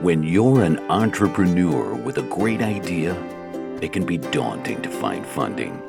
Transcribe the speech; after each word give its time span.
When 0.00 0.22
you're 0.22 0.62
an 0.62 0.78
entrepreneur 0.90 1.92
with 1.92 2.18
a 2.18 2.22
great 2.22 2.62
idea, 2.62 3.16
it 3.82 3.92
can 3.92 4.06
be 4.06 4.16
daunting 4.16 4.80
to 4.82 4.88
find 4.88 5.26
funding. 5.26 5.82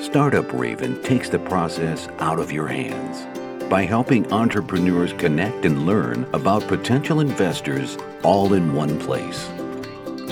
Startup 0.00 0.46
Raven 0.52 1.02
takes 1.02 1.28
the 1.28 1.40
process 1.40 2.06
out 2.20 2.38
of 2.38 2.52
your 2.52 2.68
hands 2.68 3.26
by 3.68 3.82
helping 3.82 4.32
entrepreneurs 4.32 5.12
connect 5.14 5.64
and 5.64 5.84
learn 5.84 6.28
about 6.32 6.68
potential 6.68 7.18
investors 7.18 7.98
all 8.22 8.54
in 8.54 8.72
one 8.72 8.96
place 9.00 9.48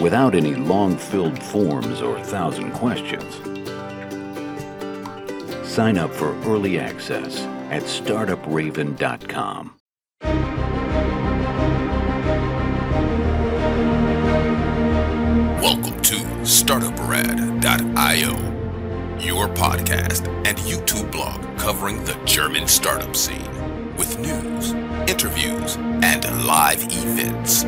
without 0.01 0.37
any 0.37 0.55
long 0.55 0.97
filled 0.97 1.43
forms 1.43 2.03
or 2.03 2.23
thousand 2.23 2.71
questions. 2.71 3.35
Sign 5.69 5.99
up 5.99 6.13
for 6.13 6.41
early 6.45 6.79
access 6.79 7.41
at 7.73 7.83
startupraven.com. 7.83 9.75
StartupRad.io, 16.65 18.33
your 19.21 19.49
podcast 19.49 20.27
and 20.47 20.57
YouTube 20.57 21.13
blog 21.13 21.43
covering 21.59 22.03
the 22.05 22.19
German 22.25 22.67
startup 22.67 23.15
scene 23.15 23.51
with 23.99 24.19
news, 24.19 24.73
interviews, 25.07 25.77
and 25.77 26.25
live 26.47 26.83
events. 26.85 27.65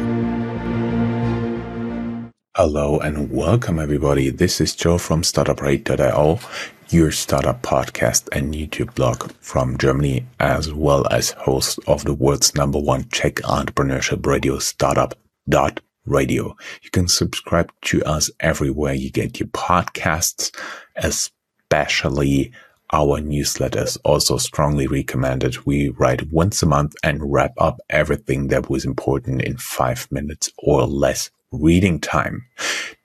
Hello 2.56 2.98
and 2.98 3.30
welcome 3.30 3.78
everybody. 3.78 4.30
This 4.30 4.62
is 4.62 4.74
Joe 4.74 4.96
from 4.96 5.20
StartupRad.io, 5.20 6.40
your 6.88 7.12
startup 7.12 7.60
podcast 7.60 8.30
and 8.32 8.54
YouTube 8.54 8.94
blog 8.94 9.30
from 9.42 9.76
Germany, 9.76 10.24
as 10.40 10.72
well 10.72 11.06
as 11.10 11.32
host 11.32 11.78
of 11.86 12.04
the 12.04 12.14
world's 12.14 12.54
number 12.54 12.78
one 12.78 13.06
Czech 13.10 13.34
entrepreneurship 13.42 14.24
radio 14.24 14.58
startup 14.58 15.12
dot 15.46 15.80
radio. 16.06 16.56
You 16.82 16.90
can 16.90 17.08
subscribe 17.08 17.72
to 17.82 18.02
us 18.04 18.30
everywhere 18.40 18.94
you 18.94 19.10
get 19.10 19.40
your 19.40 19.48
podcasts, 19.48 20.54
especially 20.96 22.52
our 22.92 23.20
newsletters. 23.20 23.98
Also 24.04 24.36
strongly 24.36 24.86
recommended. 24.86 25.66
We 25.66 25.90
write 25.90 26.32
once 26.32 26.62
a 26.62 26.66
month 26.66 26.94
and 27.02 27.32
wrap 27.32 27.52
up 27.58 27.78
everything 27.90 28.48
that 28.48 28.70
was 28.70 28.84
important 28.84 29.42
in 29.42 29.56
five 29.56 30.06
minutes 30.10 30.52
or 30.58 30.86
less 30.86 31.30
reading 31.52 32.00
time. 32.00 32.46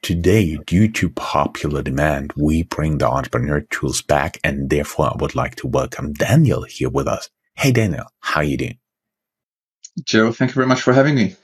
Today, 0.02 0.58
due 0.66 0.88
to 0.94 1.10
popular 1.10 1.82
demand, 1.82 2.34
we 2.36 2.64
bring 2.64 2.98
the 2.98 3.08
entrepreneur 3.08 3.62
tools 3.62 4.02
back 4.02 4.40
and 4.44 4.70
therefore 4.70 5.12
I 5.12 5.18
would 5.18 5.36
like 5.36 5.56
to 5.58 5.68
welcome 5.68 6.14
Daniel 6.14 6.64
here 6.64 6.90
with 6.90 7.08
us. 7.08 7.30
Hey 7.56 7.72
Daniel, 7.72 8.06
how 8.20 8.42
are 8.42 8.44
you 8.44 8.58
doing? 8.58 8.78
Joe, 10.04 10.32
thank 10.32 10.52
you 10.52 10.56
very 10.56 10.68
much 10.68 10.82
for 10.82 10.94
having 10.94 11.16
me. 11.16 11.36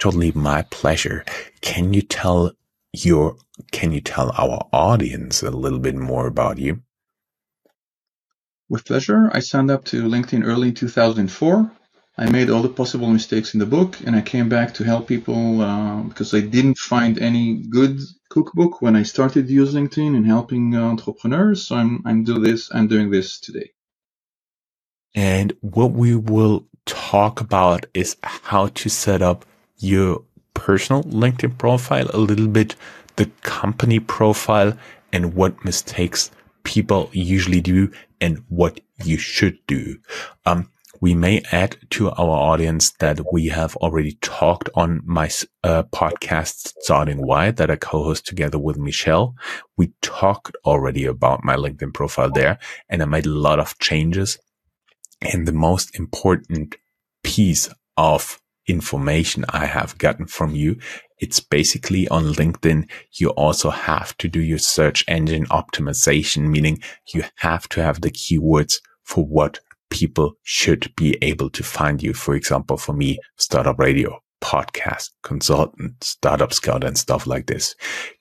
Totally 0.00 0.32
my 0.34 0.62
pleasure. 0.62 1.26
Can 1.60 1.92
you 1.92 2.00
tell 2.00 2.52
your 2.92 3.36
can 3.70 3.92
you 3.92 4.00
tell 4.00 4.32
our 4.36 4.66
audience 4.72 5.42
a 5.42 5.50
little 5.50 5.78
bit 5.78 5.94
more 5.94 6.26
about 6.26 6.56
you? 6.58 6.80
With 8.70 8.86
pleasure. 8.86 9.30
I 9.32 9.40
signed 9.40 9.70
up 9.70 9.84
to 9.86 10.02
LinkedIn 10.02 10.44
early 10.44 10.68
in 10.68 10.74
2004. 10.74 11.70
I 12.16 12.30
made 12.30 12.48
all 12.48 12.62
the 12.62 12.68
possible 12.70 13.08
mistakes 13.08 13.52
in 13.54 13.60
the 13.60 13.66
book, 13.66 13.98
and 14.06 14.16
I 14.16 14.22
came 14.22 14.48
back 14.48 14.74
to 14.74 14.84
help 14.84 15.06
people 15.06 15.60
uh, 15.60 16.02
because 16.02 16.32
I 16.34 16.40
didn't 16.40 16.78
find 16.78 17.18
any 17.18 17.64
good 17.68 18.00
cookbook 18.30 18.80
when 18.80 18.96
I 18.96 19.02
started 19.02 19.50
using 19.50 19.88
LinkedIn 19.88 20.16
and 20.16 20.26
helping 20.26 20.74
uh, 20.74 20.82
entrepreneurs. 20.82 21.66
So 21.66 21.76
I'm 21.76 22.02
I'm 22.06 22.24
doing 22.24 22.42
this. 22.42 22.70
I'm 22.72 22.88
doing 22.88 23.10
this 23.10 23.38
today. 23.38 23.70
And 25.14 25.52
what 25.60 25.92
we 25.92 26.14
will 26.14 26.66
talk 26.86 27.40
about 27.42 27.84
is 27.92 28.16
how 28.22 28.68
to 28.68 28.88
set 28.88 29.20
up 29.20 29.44
your 29.80 30.22
personal 30.54 31.02
LinkedIn 31.04 31.58
profile, 31.58 32.08
a 32.12 32.18
little 32.18 32.48
bit 32.48 32.76
the 33.16 33.26
company 33.42 33.98
profile, 33.98 34.76
and 35.12 35.34
what 35.34 35.64
mistakes 35.64 36.30
people 36.62 37.10
usually 37.12 37.60
do 37.60 37.90
and 38.20 38.42
what 38.48 38.80
you 39.04 39.18
should 39.18 39.58
do. 39.66 39.96
Um, 40.46 40.70
we 41.00 41.14
may 41.14 41.42
add 41.50 41.76
to 41.90 42.10
our 42.10 42.52
audience 42.52 42.90
that 42.98 43.20
we 43.32 43.48
have 43.48 43.74
already 43.76 44.18
talked 44.20 44.68
on 44.74 45.00
my 45.04 45.30
uh, 45.64 45.84
podcast 45.84 46.74
starting 46.80 47.26
wide 47.26 47.56
that 47.56 47.70
I 47.70 47.76
co-host 47.76 48.26
together 48.26 48.58
with 48.58 48.76
Michelle. 48.76 49.34
We 49.78 49.92
talked 50.02 50.56
already 50.64 51.06
about 51.06 51.42
my 51.42 51.56
LinkedIn 51.56 51.94
profile 51.94 52.30
there 52.30 52.58
and 52.90 53.02
I 53.02 53.06
made 53.06 53.26
a 53.26 53.30
lot 53.30 53.58
of 53.58 53.78
changes. 53.78 54.38
And 55.22 55.48
the 55.48 55.52
most 55.52 55.98
important 55.98 56.76
piece 57.22 57.70
of 57.96 58.39
information 58.66 59.44
I 59.48 59.66
have 59.66 59.98
gotten 59.98 60.26
from 60.26 60.54
you. 60.54 60.78
It's 61.18 61.40
basically 61.40 62.08
on 62.08 62.32
LinkedIn. 62.34 62.88
You 63.12 63.30
also 63.30 63.70
have 63.70 64.16
to 64.18 64.28
do 64.28 64.40
your 64.40 64.58
search 64.58 65.04
engine 65.08 65.46
optimization, 65.46 66.48
meaning 66.48 66.80
you 67.12 67.24
have 67.36 67.68
to 67.70 67.82
have 67.82 68.00
the 68.00 68.10
keywords 68.10 68.76
for 69.04 69.24
what 69.24 69.60
people 69.90 70.34
should 70.44 70.92
be 70.96 71.18
able 71.20 71.50
to 71.50 71.62
find 71.62 72.02
you. 72.02 72.14
For 72.14 72.34
example, 72.34 72.76
for 72.76 72.92
me, 72.92 73.18
startup 73.36 73.78
radio, 73.78 74.22
podcast, 74.40 75.10
consultant, 75.22 76.02
startup 76.02 76.52
scout 76.52 76.84
and 76.84 76.96
stuff 76.96 77.26
like 77.26 77.46
this. 77.46 77.74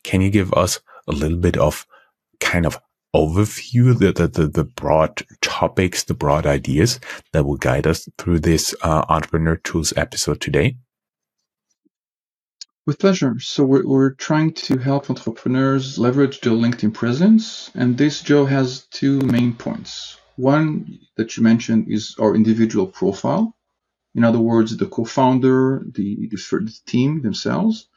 Can 0.04 0.22
you 0.22 0.30
give 0.30 0.54
us 0.54 0.80
a 1.08 1.12
little 1.12 1.38
bit 1.38 1.58
of 1.58 1.86
kind 2.40 2.66
of 2.66 2.80
overview, 3.16 3.98
the, 3.98 4.12
the, 4.12 4.28
the, 4.28 4.48
the, 4.48 4.64
broad 4.64 5.24
topics, 5.42 6.04
the 6.04 6.14
broad 6.14 6.46
ideas 6.46 7.00
that 7.34 7.46
will 7.46 7.58
guide 7.58 7.88
us 7.88 8.08
through 8.18 8.40
this 8.40 8.76
uh, 8.82 9.06
Entrepreneur 9.10 9.56
Tools 9.58 9.94
episode 9.98 10.42
today? 10.42 10.78
With 12.86 13.00
pleasure. 13.00 13.40
So 13.40 13.64
we're, 13.64 13.86
we're 13.86 14.12
trying 14.12 14.54
to 14.54 14.78
help 14.78 15.10
entrepreneurs 15.10 15.98
leverage 16.00 16.42
their 16.42 16.54
LinkedIn 16.54 16.94
presence. 16.94 17.72
And 17.76 17.98
this, 17.98 18.22
Joe, 18.22 18.46
has 18.46 18.86
two 18.92 19.20
main 19.22 19.54
points. 19.54 20.18
One 20.36 21.00
that 21.18 21.36
you 21.36 21.44
mentioned 21.44 21.88
is 21.90 22.16
our 22.20 22.36
individual 22.36 22.88
profile. 22.88 23.56
In 24.16 24.24
other 24.24 24.40
words, 24.40 24.76
the 24.76 24.88
co-founder, 24.88 25.86
the, 25.94 26.28
the, 26.32 26.38
the 26.38 26.80
team 26.86 27.22
themselves. 27.22 27.88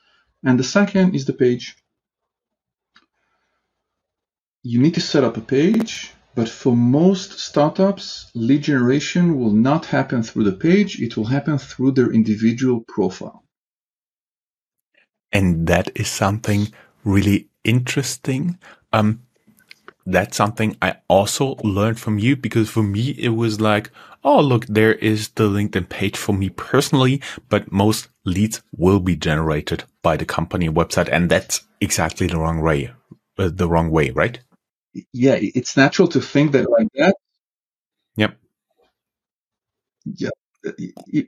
And 0.44 0.58
the 0.58 0.64
second 0.64 1.14
is 1.14 1.24
the 1.24 1.32
page 1.32 1.76
you 4.62 4.80
need 4.80 4.94
to 4.94 5.00
set 5.00 5.24
up 5.24 5.36
a 5.36 5.40
page, 5.40 6.12
but 6.34 6.48
for 6.48 6.76
most 6.76 7.38
startups, 7.38 8.30
lead 8.34 8.62
generation 8.62 9.38
will 9.38 9.50
not 9.52 9.86
happen 9.86 10.22
through 10.22 10.44
the 10.44 10.52
page. 10.52 11.00
It 11.00 11.16
will 11.16 11.26
happen 11.26 11.58
through 11.58 11.92
their 11.92 12.12
individual 12.12 12.80
profile. 12.80 13.44
And 15.32 15.66
that 15.66 15.90
is 15.94 16.08
something 16.08 16.68
really 17.04 17.48
interesting. 17.64 18.58
Um, 18.92 19.22
that's 20.06 20.36
something 20.36 20.76
I 20.80 20.96
also 21.08 21.56
learned 21.64 21.98
from 21.98 22.18
you 22.18 22.36
because 22.36 22.68
for 22.68 22.82
me, 22.82 23.10
it 23.10 23.30
was 23.30 23.60
like, 23.60 23.90
oh, 24.24 24.40
look, 24.40 24.66
there 24.66 24.94
is 24.94 25.30
the 25.30 25.48
LinkedIn 25.48 25.88
page 25.88 26.16
for 26.16 26.32
me 26.32 26.50
personally, 26.50 27.20
but 27.48 27.72
most 27.72 28.08
leads 28.24 28.62
will 28.76 29.00
be 29.00 29.16
generated 29.16 29.84
by 30.02 30.16
the 30.16 30.26
company 30.26 30.68
website. 30.68 31.08
And 31.10 31.30
that's 31.30 31.62
exactly 31.80 32.26
the 32.26 32.38
wrong 32.38 32.60
way, 32.60 32.92
uh, 33.38 33.50
the 33.52 33.68
wrong 33.68 33.90
way, 33.90 34.10
right? 34.10 34.38
Yeah, 35.12 35.36
it's 35.40 35.76
natural 35.76 36.08
to 36.08 36.20
think 36.20 36.52
that 36.52 36.70
like 36.70 36.88
that. 36.94 37.16
Yep. 38.16 38.38
Yeah. 40.04 40.30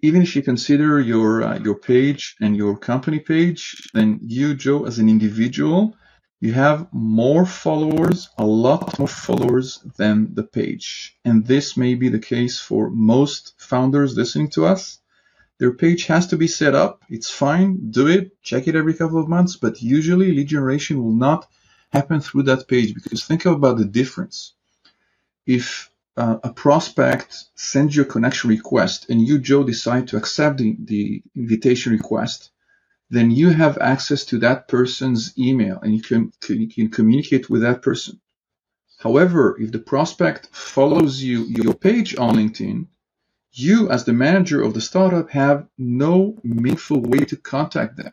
Even 0.03 0.23
if 0.23 0.37
you 0.37 0.43
consider 0.43 1.01
your 1.01 1.43
uh, 1.43 1.59
your 1.59 1.75
page 1.77 2.37
and 2.41 2.57
your 2.57 2.77
company 2.79 3.19
page, 3.19 3.91
then 3.93 4.21
you, 4.23 4.55
Joe, 4.55 4.85
as 4.87 4.99
an 5.01 5.09
individual, 5.09 5.97
you 6.41 6.53
have 6.53 6.89
more 6.93 7.45
followers, 7.47 8.29
a 8.39 8.47
lot 8.47 8.99
more 8.99 9.09
followers 9.09 9.81
than 9.99 10.35
the 10.35 10.45
page. 10.45 11.17
And 11.25 11.45
this 11.47 11.77
may 11.77 11.95
be 11.95 12.11
the 12.11 12.21
case 12.21 12.61
for 12.61 12.91
most 12.91 13.55
founders 13.59 14.17
listening 14.17 14.51
to 14.51 14.67
us. 14.67 14.99
Their 15.59 15.73
page 15.73 16.07
has 16.07 16.29
to 16.29 16.37
be 16.37 16.49
set 16.49 16.75
up. 16.75 17.03
It's 17.11 17.31
fine. 17.31 17.91
Do 17.91 18.09
it. 18.09 18.41
Check 18.43 18.69
it 18.69 18.77
every 18.77 18.95
couple 18.95 19.21
of 19.21 19.29
months. 19.29 19.57
But 19.57 19.83
usually 19.83 20.33
lead 20.33 20.49
generation 20.49 21.03
will 21.03 21.15
not 21.15 21.47
happen 21.95 22.21
through 22.21 22.43
that 22.45 22.67
page 22.67 22.93
because 22.93 23.25
think 23.25 23.47
about 23.47 23.79
the 23.79 23.85
difference. 23.85 24.55
If 25.47 25.91
uh, 26.17 26.39
a 26.43 26.53
prospect 26.53 27.45
sends 27.55 27.95
you 27.95 28.03
a 28.03 28.13
connection 28.15 28.51
request 28.51 29.09
and 29.11 29.21
you, 29.27 29.39
Joe, 29.39 29.63
decide 29.63 30.09
to 30.09 30.17
accept 30.17 30.59
the, 30.59 30.77
the 30.79 31.23
invitation 31.37 31.93
request, 31.93 32.51
then 33.11 33.31
you 33.31 33.51
have 33.51 33.79
access 33.79 34.25
to 34.27 34.39
that 34.39 34.67
person's 34.67 35.39
email 35.39 35.79
and 35.83 35.95
you 35.95 36.03
can, 36.03 36.33
you 36.49 36.69
can 36.69 36.91
communicate 36.91 37.49
with 37.49 37.63
that 37.63 37.83
person. 37.83 38.21
However, 38.99 39.57
if 39.61 39.71
the 39.71 39.85
prospect 39.93 40.49
follows 40.53 41.23
you 41.23 41.45
your 41.45 41.75
page 41.75 42.17
on 42.17 42.37
LinkedIn, 42.37 42.87
you 43.53 43.89
as 43.91 44.05
the 44.05 44.13
manager 44.13 44.63
of 44.63 44.75
the 44.75 44.81
startup 44.81 45.31
have 45.31 45.69
no 45.79 46.37
meaningful 46.43 47.01
way 47.01 47.21
to 47.31 47.37
contact 47.37 47.97
them. 47.99 48.13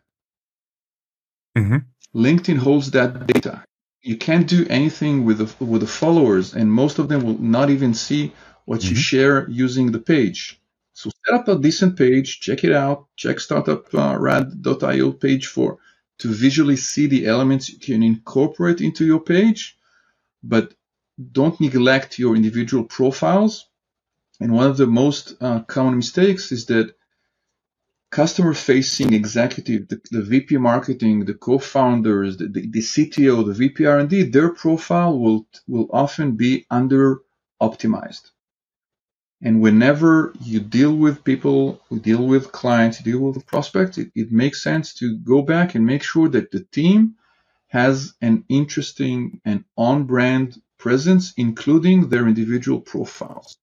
Mm-hmm. 1.58 1.78
LinkedIn 2.26 2.58
holds 2.58 2.92
that 2.92 3.26
data 3.26 3.64
you 4.02 4.18
can't 4.18 4.48
do 4.48 4.66
anything 4.70 5.26
with 5.26 5.38
the, 5.38 5.64
with 5.64 5.82
the 5.82 5.88
followers, 5.88 6.54
and 6.54 6.72
most 6.72 7.00
of 7.00 7.08
them 7.08 7.24
will 7.24 7.38
not 7.38 7.70
even 7.70 7.94
see 7.94 8.34
what 8.66 8.82
mm-hmm. 8.82 8.90
you 8.90 8.96
share 8.96 9.50
using 9.50 9.92
the 9.92 10.00
page. 10.00 10.60
So 10.94 11.10
set 11.26 11.36
up 11.36 11.48
a 11.48 11.58
decent 11.58 11.98
page, 11.98 12.40
check 12.42 12.64
it 12.64 12.74
out, 12.74 13.08
check 13.16 13.38
startuprad.io 13.38 15.10
uh, 15.10 15.12
page 15.14 15.48
for 15.48 15.80
to 16.20 16.28
visually 16.28 16.78
see 16.78 17.08
the 17.08 17.26
elements 17.26 17.70
you 17.70 17.80
can 17.80 18.04
incorporate 18.04 18.82
into 18.82 19.06
your 19.06 19.20
page, 19.20 19.78
but 20.44 20.74
don't 21.32 21.60
neglect 21.60 22.20
your 22.20 22.36
individual 22.36 22.84
profiles. 22.84 23.68
And 24.40 24.54
one 24.54 24.68
of 24.68 24.78
the 24.78 24.88
most 24.88 25.36
uh, 25.42 25.62
common 25.62 25.96
mistakes 25.96 26.52
is 26.52 26.68
that 26.68 26.96
customer 28.12 28.54
facing 28.54 29.14
executive, 29.14 29.88
the, 29.88 30.02
the, 30.12 30.22
VP 30.22 30.58
marketing, 30.58 31.26
the 31.26 31.34
co-founders, 31.34 32.38
the, 32.38 32.48
the, 32.48 32.68
the, 32.70 32.82
CTO, 32.82 33.46
the 33.46 33.54
VP 33.54 33.86
R&D, 33.86 34.24
their 34.24 34.50
profile 34.50 35.18
will, 35.18 35.48
will 35.68 35.88
often 35.92 36.34
be 36.34 36.66
under 36.70 37.22
optimized. 37.62 38.32
And 39.42 39.62
whenever 39.62 40.34
you 40.42 40.60
deal 40.60 40.96
with 40.96 41.24
people, 41.24 41.82
you 41.90 42.00
deal 42.00 42.28
with 42.28 42.52
clients, 42.52 43.00
you 43.00 43.14
deal 43.14 43.22
with 43.22 43.48
prospects, 43.48 43.98
it, 43.98 44.12
it 44.14 44.32
makes 44.32 44.62
sense 44.62 44.94
to 44.96 45.18
go 45.18 45.42
back 45.42 45.74
and 45.74 45.86
make 45.86 46.04
sure 46.04 46.30
that 46.30 46.52
the 46.52 46.66
team 46.66 47.16
has 47.68 48.14
an 48.22 48.44
interesting 48.50 49.40
and 49.46 49.64
on-brand 49.78 50.62
presence, 50.78 51.34
including 51.38 52.10
their 52.10 52.28
individual 52.28 52.82
profiles. 52.82 53.58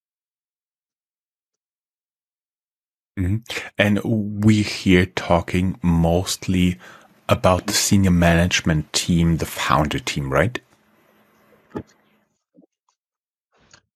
Mm-hmm. 3.19 3.39
And 3.79 4.01
we 4.05 4.63
here 4.63 5.07
talking 5.07 5.79
mostly 5.83 6.79
about 7.29 7.67
the 7.67 7.73
senior 7.73 8.13
management 8.13 8.93
team, 8.93 9.39
the 9.39 9.47
founder 9.47 9.99
team, 9.99 10.33
right? 10.33 10.61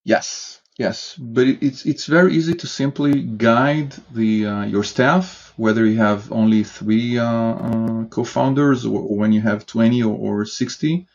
Yes, 0.05 0.61
yes, 0.79 1.17
but 1.19 1.47
it's 1.47 1.87
it's 1.87 2.07
very 2.07 2.35
easy 2.35 2.55
to 2.55 2.67
simply 2.67 3.23
guide 3.23 3.95
the 4.13 4.47
uh, 4.47 4.65
your 4.65 4.85
staff, 4.85 5.53
whether 5.57 5.87
you 5.87 5.99
have 5.99 6.33
only 6.33 6.65
three 6.65 7.19
uh, 7.19 7.25
uh, 7.25 8.05
co-founders 8.07 8.85
or, 8.85 9.01
or, 9.01 9.17
when 9.17 9.33
you 9.33 9.43
have 9.43 9.67
twenty 9.67 10.03
or, 10.03 10.17
or 10.17 10.45
sixty. 10.45 11.07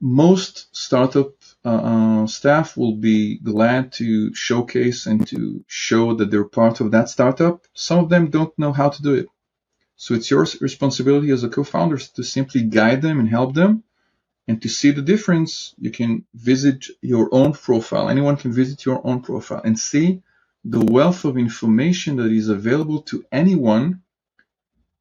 Most 0.00 0.76
startup 0.76 1.32
uh, 1.64 1.68
uh, 1.68 2.26
staff 2.26 2.76
will 2.76 2.96
be 2.96 3.38
glad 3.38 3.92
to 3.92 4.34
showcase 4.34 5.06
and 5.06 5.26
to 5.26 5.64
show 5.66 6.14
that 6.14 6.30
they're 6.30 6.44
part 6.44 6.80
of 6.80 6.90
that 6.90 7.08
startup. 7.08 7.66
Some 7.72 8.00
of 8.00 8.10
them 8.10 8.28
don't 8.30 8.56
know 8.58 8.72
how 8.72 8.90
to 8.90 9.02
do 9.02 9.14
it. 9.14 9.28
So 9.96 10.14
it's 10.14 10.30
your 10.30 10.46
responsibility 10.60 11.30
as 11.30 11.42
a 11.42 11.48
co-founder 11.48 11.96
to 11.96 12.22
simply 12.22 12.62
guide 12.62 13.00
them 13.00 13.18
and 13.18 13.28
help 13.28 13.54
them. 13.54 13.84
And 14.46 14.60
to 14.60 14.68
see 14.68 14.90
the 14.90 15.00
difference, 15.00 15.74
you 15.78 15.90
can 15.90 16.26
visit 16.34 16.84
your 17.00 17.30
own 17.32 17.54
profile. 17.54 18.10
Anyone 18.10 18.36
can 18.36 18.52
visit 18.52 18.84
your 18.84 19.00
own 19.06 19.22
profile 19.22 19.62
and 19.64 19.78
see 19.78 20.22
the 20.66 20.84
wealth 20.84 21.24
of 21.24 21.38
information 21.38 22.16
that 22.16 22.30
is 22.30 22.50
available 22.50 23.02
to 23.02 23.24
anyone. 23.32 24.02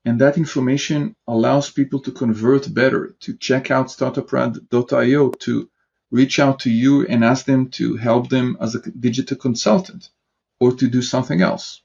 And 0.05 0.19
that 0.21 0.37
information 0.37 1.15
allows 1.27 1.71
people 1.71 1.99
to 2.01 2.11
convert 2.11 2.73
better, 2.73 3.15
to 3.21 3.35
check 3.35 3.69
out 3.69 3.87
startuprad.io, 3.87 5.31
to 5.31 5.69
reach 6.13 6.37
out 6.37 6.59
to 6.59 6.69
you 6.69 7.07
and 7.07 7.25
ask 7.25 7.45
them 7.45 7.69
to 7.69 7.97
help 7.97 8.29
them 8.29 8.55
as 8.61 8.75
a 8.75 8.81
digital 9.07 9.35
consultant 9.35 10.09
or 10.59 10.71
to 10.71 10.87
do 10.87 11.01
something 11.01 11.41
else. 11.41 11.81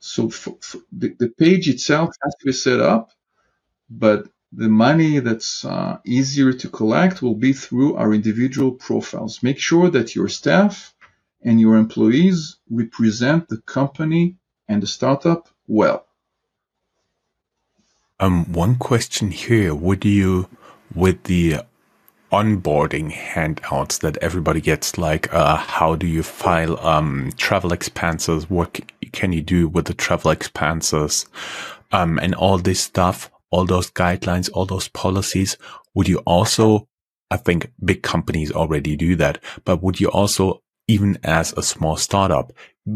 So 0.00 0.28
for, 0.28 0.56
for 0.60 0.78
the, 0.90 1.14
the, 1.20 1.28
page 1.28 1.68
itself 1.68 2.10
has 2.22 2.34
to 2.40 2.44
be 2.44 2.52
set 2.52 2.80
up, 2.80 3.12
but 3.88 4.26
the 4.52 4.68
money 4.68 5.20
that's 5.20 5.64
uh, 5.64 5.98
easier 6.04 6.52
to 6.52 6.68
collect 6.68 7.22
will 7.22 7.36
be 7.36 7.52
through 7.52 7.94
our 7.96 8.12
individual 8.12 8.72
profiles. 8.72 9.42
Make 9.42 9.60
sure 9.60 9.88
that 9.90 10.14
your 10.16 10.28
staff 10.28 10.92
and 11.40 11.60
your 11.60 11.76
employees 11.76 12.56
represent 12.68 13.48
the 13.48 13.60
company 13.78 14.36
and 14.68 14.82
the 14.82 14.88
startup 14.88 15.48
well. 15.68 16.04
Um, 18.18 18.52
one 18.52 18.76
question 18.76 19.30
here: 19.30 19.74
Would 19.74 20.04
you, 20.04 20.48
with 20.94 21.24
the 21.24 21.64
onboarding 22.34 23.12
handouts 23.12 23.98
that 23.98 24.16
everybody 24.16 24.60
gets, 24.60 24.98
like 24.98 25.32
uh, 25.32 25.54
how 25.56 25.94
do 25.94 26.04
you 26.04 26.20
file 26.20 26.76
um, 26.84 27.30
travel 27.36 27.72
expenses? 27.72 28.50
What 28.50 28.80
can 29.12 29.32
you 29.32 29.40
do 29.40 29.68
with 29.68 29.84
the 29.84 29.94
travel 29.94 30.32
expenses? 30.32 31.26
Um, 31.92 32.18
and 32.18 32.34
all 32.34 32.58
this 32.58 32.80
stuff, 32.80 33.30
all 33.50 33.64
those 33.66 33.88
guidelines, 33.92 34.50
all 34.52 34.66
those 34.66 34.88
policies. 34.88 35.56
Would 35.94 36.08
you 36.08 36.18
also, 36.26 36.88
I 37.30 37.36
think 37.36 37.70
big 37.84 38.02
companies 38.02 38.50
already 38.50 38.96
do 38.96 39.14
that, 39.14 39.38
but 39.64 39.80
would 39.80 40.00
you 40.00 40.08
also, 40.08 40.60
even 40.88 41.18
as 41.22 41.52
a 41.52 41.62
small 41.62 41.96
startup, 41.96 42.52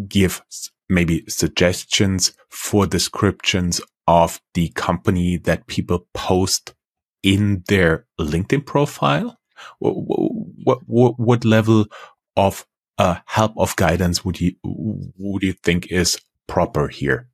give 0.09 0.43
maybe 0.89 1.25
suggestions 1.29 2.33
for 2.51 2.89
descriptions 2.89 3.81
of 4.09 4.41
the 4.55 4.71
company 4.71 5.37
that 5.37 5.69
people 5.69 6.09
post 6.13 6.75
in 7.23 7.65
their 7.69 8.07
LinkedIn 8.21 8.65
profile? 8.67 9.39
What, 9.79 10.81
what, 10.87 11.19
what 11.19 11.45
level 11.45 11.87
of 12.37 12.67
uh, 12.99 13.17
help 13.27 13.53
of 13.57 13.77
guidance 13.77 14.25
would 14.25 14.41
you 14.41 14.53
would 14.65 15.43
you 15.43 15.53
think 15.53 15.91
is 15.91 16.21
proper 16.47 16.89
here? 16.89 17.29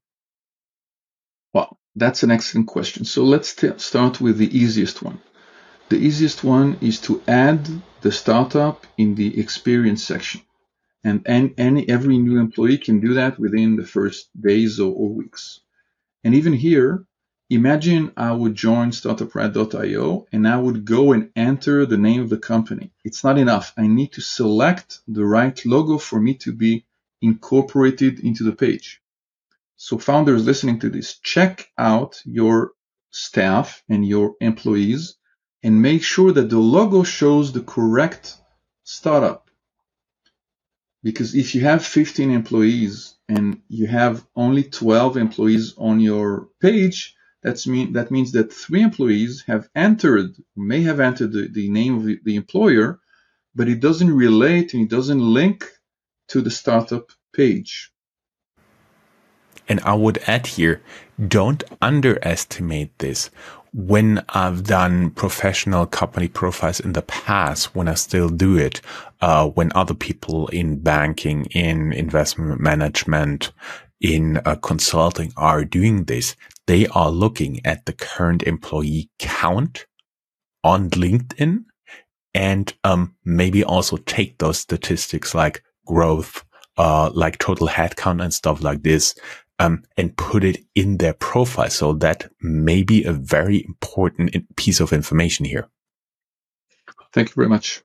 Well, 1.53 1.79
that's 1.97 2.23
an 2.23 2.31
excellent 2.31 2.69
question. 2.69 3.05
So 3.05 3.25
let's 3.25 3.55
start 3.77 4.21
with 4.21 4.39
the 4.39 4.57
easiest 4.57 5.03
one. 5.03 5.21
The 5.91 5.97
easiest 5.97 6.43
one 6.43 6.79
is 6.81 7.01
to 7.03 7.23
add 7.29 7.69
the 8.01 8.11
startup 8.11 8.87
in 8.97 9.15
the 9.15 9.39
experience 9.39 10.03
section. 10.03 10.41
And, 11.05 11.23
and 11.27 11.55
any, 11.59 11.87
every 11.89 12.19
new 12.19 12.41
employee 12.41 12.79
can 12.79 13.01
do 13.01 13.15
that 13.15 13.39
within 13.39 13.77
the 13.77 13.87
first 13.87 14.31
days 14.41 14.81
or, 14.81 14.93
or 14.93 15.11
weeks. 15.11 15.61
And 16.25 16.35
even 16.35 16.55
here, 16.55 17.05
Imagine 17.50 18.11
I 18.17 18.32
would 18.32 18.55
join 18.55 18.91
startuprad.io 18.91 20.26
and 20.32 20.49
I 20.49 20.56
would 20.56 20.87
go 20.87 21.12
and 21.12 21.31
enter 21.37 21.85
the 21.85 21.99
name 21.99 22.23
of 22.23 22.31
the 22.31 22.38
company. 22.38 22.91
It's 23.05 23.23
not 23.23 23.37
enough. 23.37 23.75
I 23.76 23.87
need 23.87 24.12
to 24.12 24.23
select 24.23 25.00
the 25.06 25.26
right 25.26 25.61
logo 25.67 25.99
for 25.99 26.19
me 26.19 26.35
to 26.37 26.52
be 26.52 26.87
incorporated 27.20 28.20
into 28.20 28.44
the 28.44 28.52
page. 28.52 29.02
So 29.76 29.99
founders 29.99 30.46
listening 30.46 30.79
to 30.81 30.88
this, 30.88 31.19
check 31.19 31.70
out 31.76 32.23
your 32.25 32.73
staff 33.11 33.82
and 33.91 34.06
your 34.06 34.37
employees 34.41 35.17
and 35.62 35.82
make 35.82 36.02
sure 36.02 36.32
that 36.32 36.49
the 36.49 36.58
logo 36.58 37.02
shows 37.02 37.52
the 37.52 37.62
correct 37.62 38.38
startup. 38.85 39.50
Because 41.02 41.35
if 41.35 41.55
you 41.55 41.61
have 41.61 41.85
15 41.85 42.31
employees 42.31 43.17
and 43.29 43.61
you 43.69 43.87
have 43.87 44.26
only 44.35 44.63
12 44.63 45.19
employees 45.19 45.74
on 45.77 46.01
your 46.01 46.48
page, 46.60 47.15
that's 47.44 47.67
mean, 47.67 47.93
that 47.93 48.10
means 48.10 48.32
that 48.32 48.53
three 48.53 48.82
employees 48.82 49.44
have 49.46 49.69
entered, 49.77 50.34
may 50.56 50.82
have 50.82 50.98
entered 50.98 51.32
the, 51.32 51.46
the 51.46 51.69
name 51.69 51.98
of 51.98 52.05
the, 52.05 52.19
the 52.24 52.36
employer, 52.36 52.98
but 53.55 53.69
it 53.69 53.81
doesn't 53.81 54.10
relate 54.10 54.72
and 54.72 54.82
it 54.84 54.89
doesn't 54.89 55.20
link 55.20 55.70
to 56.29 56.41
the 56.41 56.51
startup 56.51 57.13
page. 57.36 57.93
And 59.69 59.81
I 59.81 59.94
would 59.94 60.19
add 60.27 60.46
here, 60.46 60.82
don't 61.29 61.63
underestimate 61.82 62.98
this. 62.98 63.31
When 63.74 64.24
I've 64.29 64.65
done 64.65 65.10
professional 65.10 65.84
company 65.86 66.29
profiles 66.29 66.81
in 66.81 66.93
the 66.93 67.03
past, 67.03 67.74
when 67.74 67.89
I 67.89 67.94
still 67.94 68.29
do 68.29 68.56
it, 68.56 68.81
uh, 69.20 69.48
when 69.48 69.70
other 69.74 69.94
people 69.94 70.48
in 70.48 70.79
banking, 70.79 71.46
in 71.46 71.93
investment 71.93 72.60
management, 72.60 73.53
in 74.01 74.39
uh, 74.44 74.56
consulting 74.56 75.32
are 75.36 75.65
doing 75.65 76.05
this, 76.05 76.36
they 76.67 76.87
are 76.89 77.11
looking 77.11 77.65
at 77.65 77.85
the 77.87 77.93
current 77.93 78.43
employee 78.43 79.11
count 79.19 79.87
on 80.63 80.91
LinkedIn 80.91 81.65
and 82.35 82.75
um, 82.83 83.15
maybe 83.25 83.63
also 83.63 83.97
take 83.97 84.39
those 84.39 84.59
statistics 84.59 85.35
like 85.35 85.63
growth, 85.87 86.44
uh, 86.77 87.11
like 87.15 87.39
total 87.39 87.69
headcount 87.69 88.23
and 88.23 88.35
stuff 88.35 88.63
like 88.63 88.83
this, 88.83 89.15
um, 89.59 89.85
and 89.97 90.17
put 90.17 90.43
it 90.43 90.59
in 90.75 90.99
their 90.99 91.13
profile. 91.13 91.71
So 91.71 91.93
that 91.94 92.31
may 92.41 92.83
be 92.83 93.05
a 93.05 93.13
very 93.13 93.65
important 93.65 94.56
piece 94.56 94.81
of 94.81 94.93
information 94.93 95.44
here. 95.44 95.69
Thank 97.13 97.29
you 97.29 97.35
very 97.35 97.49
much. 97.49 97.83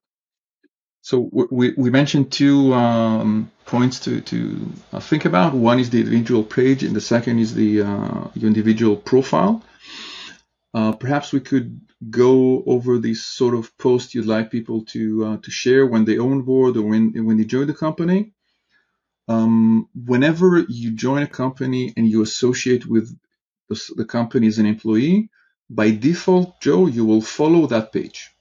So 1.02 1.30
we, 1.32 1.74
we 1.78 1.90
mentioned 1.90 2.32
two 2.32 2.74
um, 2.74 3.52
points 3.66 4.02
to, 4.02 4.22
to 4.22 4.72
uh, 4.92 5.00
think 5.00 5.26
about. 5.26 5.54
One 5.54 5.80
is 5.80 5.90
the 5.90 6.00
individual 6.02 6.44
page, 6.44 6.84
and 6.84 6.96
the 6.96 7.02
second 7.02 7.40
is 7.40 7.54
the 7.54 7.82
uh, 7.82 8.28
individual 8.36 8.96
profile. 8.98 9.64
Uh, 10.74 10.92
perhaps 10.92 11.32
we 11.32 11.40
could 11.40 11.82
go 12.10 12.64
over 12.66 12.98
these 12.98 13.26
sort 13.26 13.56
of 13.56 13.76
posts 13.78 14.14
you'd 14.14 14.26
like 14.26 14.52
people 14.52 14.86
to 14.86 15.26
uh, 15.26 15.38
to 15.38 15.52
share 15.52 15.86
when 15.86 16.06
they 16.06 16.18
onboard 16.18 16.78
or 16.78 16.84
when 16.84 17.26
when 17.26 17.38
they 17.38 17.46
join 17.46 17.68
the 17.68 17.74
company. 17.74 18.34
Um, 19.28 19.90
whenever 19.94 20.60
you 20.68 20.92
join 20.92 21.22
a 21.24 21.28
company 21.28 21.94
and 21.96 22.08
you 22.08 22.22
associate 22.24 22.86
with 22.86 23.16
the 23.70 24.06
company 24.06 24.48
as 24.48 24.58
an 24.58 24.66
employee, 24.66 25.30
by 25.70 25.92
default, 25.92 26.60
Joe, 26.62 26.88
you 26.88 27.06
will 27.06 27.22
follow 27.22 27.68
that 27.68 27.92
page. 27.94 28.32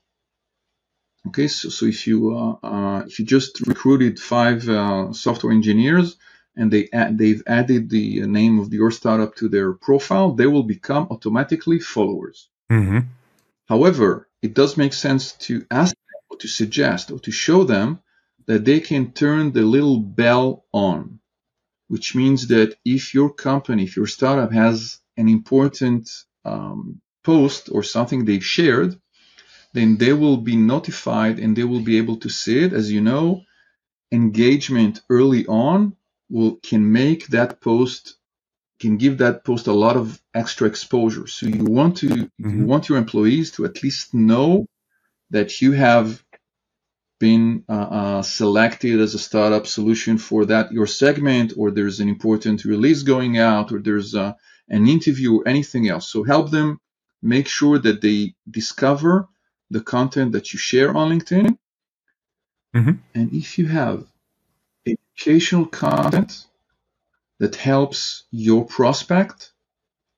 Okay, 1.28 1.48
so, 1.48 1.68
so 1.68 1.84
if 1.86 2.06
you 2.06 2.18
uh, 2.36 2.66
uh, 2.66 3.00
if 3.06 3.18
you 3.18 3.24
just 3.24 3.60
recruited 3.66 4.18
five 4.18 4.66
uh, 4.68 5.12
software 5.12 5.52
engineers 5.52 6.16
and 6.56 6.70
they 6.72 6.88
add, 6.92 7.18
they've 7.18 7.42
added 7.46 7.90
the 7.90 8.26
name 8.26 8.58
of 8.58 8.72
your 8.72 8.90
startup 8.90 9.34
to 9.36 9.48
their 9.48 9.72
profile, 9.72 10.32
they 10.32 10.46
will 10.46 10.62
become 10.62 11.08
automatically 11.10 11.80
followers. 11.80 12.48
Mm-hmm. 12.70 13.00
However, 13.66 14.28
it 14.40 14.54
does 14.54 14.76
make 14.76 14.94
sense 14.94 15.32
to 15.46 15.66
ask 15.70 15.94
them 15.94 16.22
or 16.30 16.38
to 16.38 16.48
suggest 16.48 17.10
or 17.10 17.18
to 17.20 17.30
show 17.30 17.64
them 17.64 18.00
that 18.46 18.64
they 18.64 18.80
can 18.80 19.12
turn 19.12 19.52
the 19.52 19.62
little 19.62 20.00
bell 20.00 20.64
on, 20.72 21.20
which 21.88 22.14
means 22.14 22.48
that 22.48 22.76
if 22.84 23.12
your 23.12 23.30
company, 23.34 23.82
if 23.84 23.96
your 23.96 24.06
startup 24.06 24.52
has 24.52 24.98
an 25.18 25.28
important 25.28 26.08
um, 26.46 27.02
post 27.22 27.68
or 27.70 27.82
something 27.82 28.24
they've 28.24 28.52
shared, 28.56 28.98
then 29.78 29.96
they 29.96 30.12
will 30.12 30.38
be 30.50 30.56
notified 30.56 31.38
and 31.38 31.56
they 31.56 31.64
will 31.64 31.84
be 31.90 31.98
able 32.02 32.18
to 32.24 32.28
see 32.28 32.58
it. 32.64 32.72
As 32.72 32.90
you 32.90 33.02
know, 33.10 33.24
engagement 34.12 34.94
early 35.08 35.46
on 35.46 35.78
will 36.34 36.56
can 36.70 36.92
make 36.92 37.28
that 37.28 37.60
post 37.60 38.16
can 38.80 38.96
give 38.96 39.18
that 39.18 39.44
post 39.44 39.66
a 39.66 39.72
lot 39.84 39.96
of 39.96 40.20
extra 40.42 40.66
exposure. 40.68 41.26
So 41.26 41.46
you 41.46 41.64
want 41.78 41.96
to 42.02 42.08
Mhm. 42.08 42.58
you 42.58 42.64
want 42.72 42.88
your 42.88 42.98
employees 42.98 43.50
to 43.52 43.64
at 43.64 43.82
least 43.82 44.14
know 44.14 44.66
that 45.30 45.60
you 45.62 45.72
have 45.72 46.06
been 47.18 47.64
uh, 47.68 47.88
uh, 48.00 48.22
selected 48.22 49.00
as 49.00 49.14
a 49.14 49.18
startup 49.28 49.66
solution 49.66 50.18
for 50.18 50.40
that 50.46 50.70
your 50.72 50.86
segment, 50.86 51.48
or 51.58 51.66
there's 51.70 52.00
an 52.00 52.08
important 52.08 52.64
release 52.64 53.02
going 53.02 53.38
out, 53.38 53.72
or 53.72 53.78
there's 53.80 54.14
uh, 54.14 54.32
an 54.68 54.86
interview 54.86 55.30
or 55.38 55.48
anything 55.48 55.88
else. 55.88 56.06
So 56.12 56.22
help 56.22 56.50
them 56.50 56.78
make 57.20 57.48
sure 57.48 57.78
that 57.86 58.00
they 58.00 58.34
discover 58.58 59.28
the 59.70 59.80
content 59.80 60.32
that 60.32 60.52
you 60.52 60.58
share 60.58 60.96
on 60.96 61.10
LinkedIn. 61.10 61.58
Mhm. 62.74 63.00
And 63.14 63.32
if 63.32 63.58
you 63.58 63.66
have 63.66 64.06
educational 64.86 65.66
content 65.66 66.46
that 67.38 67.56
helps 67.56 68.24
your 68.30 68.66
prospect, 68.66 69.52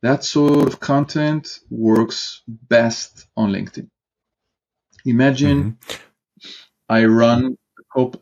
that 0.02 0.24
sort 0.24 0.66
of 0.66 0.80
content 0.80 1.60
works 1.70 2.42
best 2.48 3.26
on 3.36 3.52
LinkedIn. 3.52 3.88
Imagine 5.04 5.78
I 6.88 7.04
run 7.04 7.56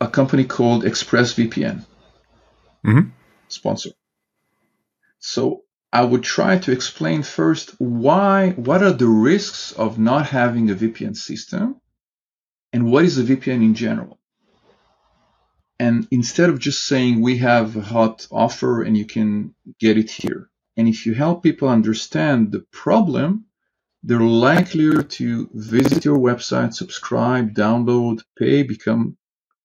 a 0.01 0.09
company 0.09 0.45
called 0.45 0.85
ExpressVPN, 0.85 1.85
Mhm. 2.85 3.13
sponsor. 3.49 3.91
So 5.19 5.65
I 5.93 6.05
would 6.05 6.23
try 6.23 6.59
to 6.59 6.73
explain 6.73 7.23
first 7.23 7.75
why, 7.79 8.51
what 8.51 8.83
are 8.83 8.93
the 8.93 9.07
risks 9.07 9.73
of 9.73 9.99
not 9.99 10.27
having 10.27 10.71
a 10.71 10.75
VPN 10.75 11.17
system 11.17 11.81
and 12.73 12.91
what 12.91 13.05
is 13.05 13.19
a 13.19 13.25
VPN 13.25 13.63
in 13.63 13.75
general. 13.75 14.19
And 15.81 16.07
instead 16.11 16.51
of 16.51 16.59
just 16.59 16.85
saying 16.85 17.23
we 17.23 17.39
have 17.39 17.77
a 17.77 17.81
hot 17.81 18.27
offer 18.31 18.83
and 18.83 18.97
you 18.97 19.07
can 19.07 19.55
get 19.79 19.97
it 19.97 20.11
here. 20.11 20.51
And 20.77 20.89
if 20.89 21.07
you 21.07 21.15
help 21.15 21.43
people 21.43 21.69
understand 21.69 22.53
the 22.53 22.61
problem, 22.73 23.47
they're 24.03 24.21
likelier 24.21 25.03
to 25.03 25.51
visit 25.55 26.05
your 26.05 26.19
website, 26.19 26.75
subscribe, 26.75 27.55
download, 27.55 28.23
pay, 28.39 28.63
become 28.63 29.17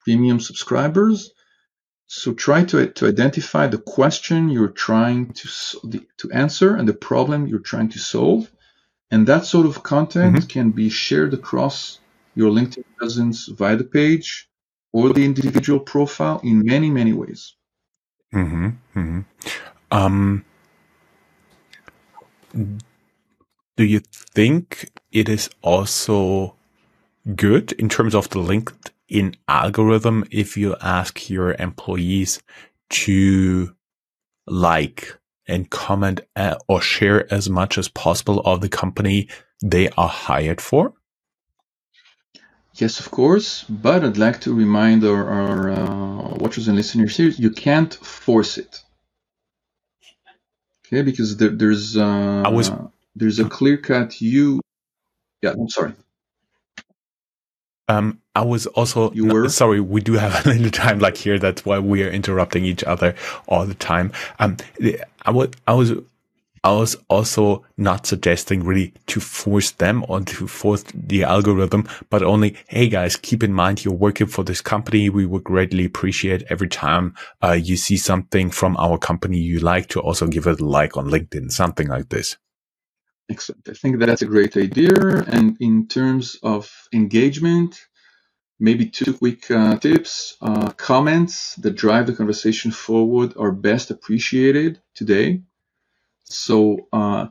premium 0.02 0.40
subscribers. 0.40 1.32
So 2.16 2.32
try 2.32 2.64
to, 2.66 2.86
to 2.92 3.08
identify 3.08 3.66
the 3.66 3.80
question 3.80 4.50
you're 4.50 4.68
trying 4.68 5.34
to, 5.34 5.50
to 6.18 6.32
answer 6.32 6.76
and 6.76 6.88
the 6.88 6.94
problem 6.94 7.48
you're 7.48 7.68
trying 7.72 7.90
to 7.90 8.00
solve. 8.00 8.52
And 9.10 9.26
that 9.26 9.46
sort 9.46 9.66
of 9.66 9.82
content 9.82 10.48
can 10.48 10.70
be 10.70 10.90
shared 10.90 11.34
across 11.34 12.00
your 12.36 12.52
LinkedIn 12.52 12.84
presence 12.98 13.48
via 13.48 13.78
the 13.78 13.84
page 13.84 14.48
or 14.92 15.12
the 15.12 15.26
individual 15.26 15.80
profile 15.80 16.40
in 16.44 16.64
many, 16.64 16.92
many 16.92 17.14
ways. 17.14 17.56
hmm 18.32 18.70
hmm 18.94 19.22
Um, 19.90 20.46
do 23.76 23.84
you 23.84 24.02
think 24.36 24.92
it 25.12 25.30
is 25.30 25.50
also 25.64 26.56
good 27.36 27.72
in 27.72 27.90
terms 27.90 28.14
of 28.14 28.30
the 28.30 28.40
LinkedIn 29.14 29.36
algorithm 29.48 30.26
if 30.32 30.58
you 30.58 30.76
ask 30.82 31.30
your 31.30 31.54
employees 31.60 32.42
to 32.90 33.74
like 34.48 35.18
and 35.48 35.70
comment 35.70 36.22
uh, 36.36 36.56
or 36.68 36.82
share 36.82 37.32
as 37.34 37.50
much 37.50 37.78
as 37.78 37.88
possible 37.90 38.40
of 38.42 38.62
the 38.62 38.70
company 38.70 39.28
they 39.64 39.90
are 39.98 40.08
hired 40.08 40.62
for? 40.62 40.94
Yes, 42.76 43.00
of 43.00 43.12
course, 43.12 43.64
but 43.70 44.04
I'd 44.04 44.18
like 44.18 44.42
to 44.42 44.54
remind 44.54 45.04
our, 45.04 45.30
our 45.30 45.70
uh, 45.70 46.36
watchers 46.38 46.68
and 46.68 46.76
listeners 46.76 47.16
here, 47.16 47.28
you 47.28 47.52
can't 47.52 47.94
force 47.94 48.58
it. 48.58 48.82
Okay, 50.88 51.04
because 51.04 51.38
there, 51.38 51.50
there's 51.50 51.96
uh, 51.98 52.44
I 52.46 52.50
was- 52.50 52.72
there's 53.16 53.38
a 53.40 53.48
clear 53.48 53.78
cut 53.78 54.20
you. 54.22 54.60
Yeah, 55.44 55.52
I'm 55.52 55.70
sorry. 55.70 55.94
Um, 57.90 58.20
I 58.36 58.42
was 58.44 58.66
also 58.68 59.12
You 59.12 59.26
no, 59.26 59.34
were? 59.34 59.50
sorry. 59.50 59.80
We 59.80 60.02
do 60.02 60.14
have 60.14 60.46
a 60.46 60.50
little 60.50 60.72
time 60.72 61.00
like 61.00 61.18
here. 61.18 61.38
That's 61.40 61.66
why 61.66 61.80
we 61.80 62.04
are 62.04 62.10
interrupting 62.10 62.66
each 62.66 62.84
other 62.84 63.16
all 63.48 63.66
the 63.66 63.76
time. 63.76 64.12
Um, 64.40 64.58
I 65.26 65.32
was, 65.32 65.50
I 65.68 65.74
was, 65.74 65.92
I 66.66 66.72
was 66.72 66.96
also 67.10 67.66
not 67.76 68.06
suggesting 68.06 68.64
really 68.64 68.94
to 69.08 69.20
force 69.20 69.72
them 69.72 70.06
or 70.08 70.22
to 70.22 70.48
force 70.48 70.86
the 70.94 71.24
algorithm, 71.24 71.90
but 72.10 72.24
only, 72.24 72.56
hey 72.68 72.88
guys, 72.88 73.18
keep 73.18 73.44
in 73.44 73.52
mind 73.52 73.84
you're 73.84 73.94
working 73.94 74.28
for 74.28 74.46
this 74.46 74.62
company. 74.62 75.10
We 75.10 75.26
would 75.26 75.44
greatly 75.44 75.84
appreciate 75.84 76.44
every 76.50 76.70
time 76.70 77.16
uh, 77.44 77.52
you 77.52 77.76
see 77.76 77.98
something 77.98 78.50
from 78.50 78.78
our 78.78 78.98
company 78.98 79.40
you 79.40 79.60
like 79.60 79.88
to 79.90 80.00
also 80.00 80.26
give 80.26 80.48
it 80.48 80.62
a 80.62 80.66
like 80.66 80.96
on 80.96 81.10
LinkedIn, 81.10 81.52
something 81.52 81.90
like 81.90 82.08
this. 82.10 82.38
Excellent. 83.34 83.68
I 83.68 83.74
think 83.74 83.94
that's 83.98 84.22
a 84.22 84.34
great 84.36 84.56
idea. 84.58 84.96
And 85.36 85.58
in 85.60 85.88
terms 85.88 86.38
of 86.44 86.62
engagement, 86.94 87.72
maybe 88.60 88.86
two 88.86 89.12
quick 89.22 89.50
uh, 89.50 89.76
tips. 89.78 90.38
Uh, 90.40 90.70
comments 90.92 91.56
that 91.64 91.82
drive 91.84 92.06
the 92.06 92.14
conversation 92.22 92.70
forward 92.72 93.34
are 93.44 93.52
best 93.70 93.90
appreciated 93.90 94.80
today. 94.94 95.42
So, 96.26 96.88
uh, 96.94 97.24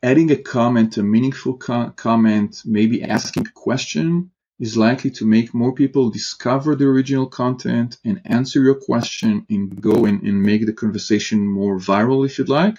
adding 0.00 0.30
a 0.30 0.36
comment, 0.36 0.96
a 0.96 1.02
meaningful 1.02 1.56
co- 1.66 1.90
comment, 2.06 2.62
maybe 2.64 3.02
asking 3.02 3.46
a 3.48 3.50
question 3.68 4.30
is 4.60 4.76
likely 4.76 5.10
to 5.18 5.24
make 5.26 5.54
more 5.62 5.74
people 5.82 6.10
discover 6.10 6.70
the 6.76 6.86
original 6.94 7.26
content 7.26 7.98
and 8.04 8.20
answer 8.24 8.60
your 8.62 8.78
question 8.90 9.44
and 9.50 9.80
go 9.80 10.04
and, 10.04 10.22
and 10.22 10.40
make 10.50 10.66
the 10.66 10.78
conversation 10.84 11.38
more 11.60 11.78
viral 11.78 12.24
if 12.26 12.38
you'd 12.38 12.48
like. 12.48 12.76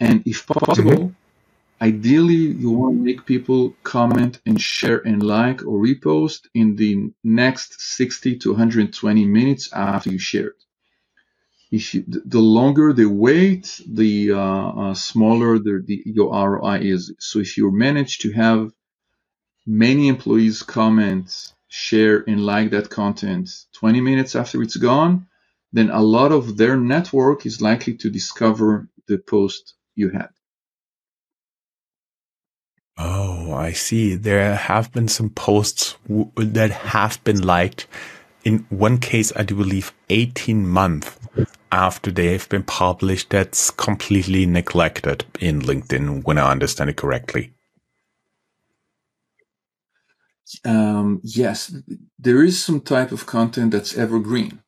And 0.00 0.22
if 0.26 0.46
possible, 0.46 1.12
ideally 1.80 2.34
you 2.62 2.70
want 2.70 2.96
to 2.96 3.02
make 3.04 3.26
people 3.26 3.74
comment 3.82 4.40
and 4.46 4.60
share 4.60 4.98
and 4.98 5.22
like 5.22 5.62
or 5.64 5.78
repost 5.80 6.48
in 6.54 6.76
the 6.76 7.10
next 7.24 7.80
60 7.80 8.38
to 8.38 8.50
120 8.50 9.24
minutes 9.26 9.72
after 9.72 10.10
you 10.10 10.18
share 10.18 10.48
it. 10.48 10.62
If 11.70 11.94
you, 11.94 12.04
the 12.08 12.22
the 12.24 12.40
longer 12.40 12.92
they 12.92 13.06
wait 13.06 13.80
the 13.86 14.32
uh, 14.32 14.68
uh, 14.82 14.94
smaller 14.94 15.58
the, 15.58 15.82
the 15.86 16.02
your 16.06 16.30
roi 16.50 16.78
is. 16.80 17.14
So 17.18 17.40
if 17.40 17.56
you 17.58 17.70
manage 17.70 18.18
to 18.20 18.32
have 18.32 18.72
many 19.66 20.08
employees 20.08 20.62
comment 20.62 21.52
share 21.68 22.24
and 22.26 22.44
like 22.44 22.70
that 22.70 22.88
content 22.90 23.50
20 23.74 24.00
minutes 24.00 24.34
after 24.34 24.62
it's 24.62 24.76
gone 24.76 25.26
then 25.72 25.90
a 25.90 26.02
lot 26.02 26.32
of 26.32 26.56
their 26.56 26.76
network 26.76 27.44
is 27.44 27.60
likely 27.60 27.94
to 27.94 28.10
discover 28.10 28.88
the 29.08 29.18
post 29.18 29.74
you 29.94 30.08
had 30.10 30.30
Oh, 33.48 33.54
I 33.54 33.72
see. 33.72 34.14
There 34.14 34.54
have 34.54 34.92
been 34.92 35.08
some 35.08 35.30
posts 35.30 35.96
that 36.36 36.70
have 36.70 37.24
been 37.24 37.40
liked. 37.40 37.86
In 38.44 38.66
one 38.68 38.98
case, 38.98 39.32
I 39.36 39.42
do 39.42 39.54
believe 39.54 39.94
18 40.10 40.68
months 40.68 41.18
after 41.72 42.10
they 42.10 42.32
have 42.32 42.48
been 42.50 42.62
published. 42.62 43.30
That's 43.30 43.70
completely 43.70 44.44
neglected 44.44 45.24
in 45.40 45.62
LinkedIn, 45.62 46.24
when 46.24 46.36
I 46.36 46.50
understand 46.50 46.90
it 46.90 46.96
correctly. 46.96 47.54
Um, 50.64 51.20
yes, 51.24 51.74
there 52.18 52.42
is 52.42 52.62
some 52.62 52.82
type 52.82 53.12
of 53.12 53.24
content 53.24 53.70
that's 53.70 53.96
evergreen. 53.96 54.60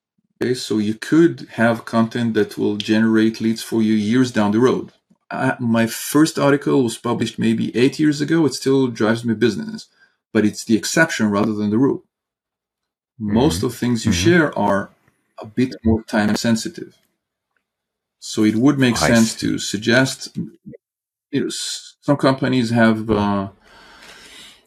Okay, 0.43 0.55
so 0.55 0.79
you 0.79 0.95
could 0.95 1.49
have 1.53 1.85
content 1.85 2.33
that 2.33 2.57
will 2.57 2.77
generate 2.77 3.43
leads 3.43 3.63
for 3.63 3.83
you 3.83 3.93
years 3.93 4.33
down 4.33 4.53
the 4.53 4.59
road. 4.59 4.93
Uh, 5.31 5.55
my 5.61 5.87
first 5.87 6.39
article 6.39 6.83
was 6.83 6.99
published 6.99 7.39
maybe 7.39 7.75
eight 7.77 7.99
years 7.99 8.21
ago. 8.21 8.45
It 8.47 8.55
still 8.55 8.89
drives 8.89 9.25
me 9.25 9.35
business, 9.35 9.87
but 10.33 10.45
it's 10.45 10.65
the 10.65 10.77
exception 10.77 11.31
rather 11.31 11.53
than 11.53 11.71
the 11.71 11.79
rule. 11.79 12.05
Most 13.19 13.63
of 13.63 13.75
things 13.75 14.05
you 14.05 14.13
Mhm. 14.13 14.25
share 14.25 14.59
are 14.59 14.91
a 15.39 15.47
bit 15.47 15.75
more 15.85 16.03
time 16.05 16.35
sensitive. 16.37 16.95
So 18.19 18.45
it 18.45 18.57
would 18.57 18.79
make 18.79 19.01
I 19.03 19.09
sense 19.09 19.33
see. 19.33 19.47
to 19.47 19.59
suggest. 19.59 20.37
You 21.31 21.41
know, 21.45 21.49
some 21.51 22.17
companies 22.17 22.71
have 22.71 23.11
uh, 23.11 23.49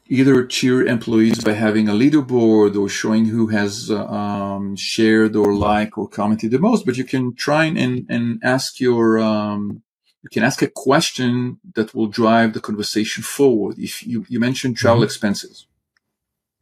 either 0.08 0.46
cheer 0.46 0.86
employees 0.86 1.43
by 1.43 1.53
having 1.53 1.89
a 1.89 1.93
leaderboard 1.93 2.75
or 2.79 2.88
showing 2.89 3.25
who 3.25 3.48
has 3.48 3.89
uh, 3.91 4.05
um, 4.05 4.75
shared 4.75 5.36
or 5.36 5.53
liked 5.53 5.98
or 5.98 6.08
commented 6.08 6.51
the 6.51 6.60
most, 6.60 6.86
but 6.86 6.98
you 6.98 7.03
can 7.03 7.34
try 7.36 7.65
and, 7.65 8.05
and 8.10 8.39
ask 8.43 8.79
your, 8.79 9.20
um, 9.20 9.82
you 10.24 10.30
can 10.32 10.44
ask 10.44 10.62
a 10.62 10.68
question 10.68 11.60
that 11.75 11.94
will 11.94 12.08
drive 12.08 12.53
the 12.53 12.62
conversation 12.62 13.24
forward. 13.24 13.77
If 13.77 14.06
you, 14.06 14.25
you 14.30 14.39
mentioned 14.39 14.77
travel 14.77 15.00
mm-hmm. 15.00 15.06
expenses, 15.06 15.68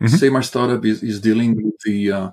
mm-hmm. 0.01 0.15
say 0.15 0.29
my 0.29 0.41
startup 0.41 0.83
is, 0.83 1.03
is 1.03 1.21
dealing 1.21 1.55
with 1.55 1.79
the 1.85 2.11
uh, 2.11 2.31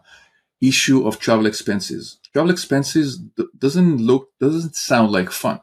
issue 0.61 1.07
of 1.07 1.19
travel 1.19 1.47
expenses. 1.47 2.19
Travel 2.33 2.51
expenses 2.51 3.19
doesn't 3.59 3.99
look, 3.99 4.31
doesn't 4.41 4.75
sound 4.75 5.13
like 5.13 5.31
fun 5.31 5.61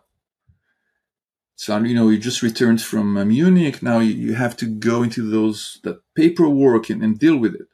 so, 1.57 1.77
you 1.79 1.95
know, 1.95 2.09
you 2.09 2.17
just 2.17 2.41
returned 2.41 2.81
from 2.81 3.15
uh, 3.17 3.23
Munich. 3.23 3.81
Now 3.81 3.99
you, 3.99 4.13
you, 4.13 4.33
have 4.33 4.57
to 4.57 4.65
go 4.65 5.03
into 5.03 5.29
those, 5.29 5.79
that 5.83 6.01
paperwork 6.13 6.89
and, 6.89 7.01
and 7.01 7.17
deal 7.17 7.37
with 7.37 7.55
it. 7.55 7.67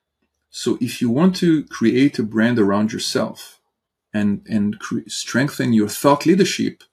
So 0.51 0.77
if 0.79 1.01
you 1.01 1.09
want 1.09 1.35
to 1.37 1.63
create 1.65 2.19
a 2.19 2.23
brand 2.23 2.59
around 2.59 2.93
yourself 2.93 3.59
and, 4.13 4.45
and 4.47 4.79
cre- 4.79 5.07
strengthen 5.07 5.73
your 5.73 5.87
thought 5.87 6.27
leadership, 6.27 6.83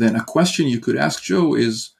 then 0.00 0.16
a 0.16 0.24
question 0.24 0.66
you 0.66 0.80
could 0.80 0.96
ask 0.96 1.22
Joe 1.22 1.54
is, 1.54 1.90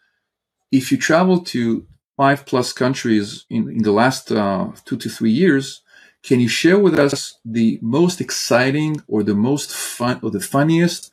if 0.73 0.90
you 0.90 0.99
travel 0.99 1.40
to 1.54 1.87
five 2.16 2.45
plus 2.47 2.73
countries 2.73 3.47
in, 3.49 3.69
in 3.71 3.83
the 3.83 3.92
last 3.92 4.30
uh, 4.30 4.69
two 4.85 4.97
to 4.97 5.09
three 5.09 5.30
years, 5.30 5.83
can 6.23 6.38
you 6.38 6.49
share 6.49 6.78
with 6.78 6.99
us 6.99 7.38
the 7.45 7.78
most 7.80 8.21
exciting 8.21 9.02
or 9.09 9.23
the 9.23 9.35
most 9.35 9.71
fun 9.73 10.21
or 10.23 10.30
the 10.30 10.40
funniest 10.40 11.12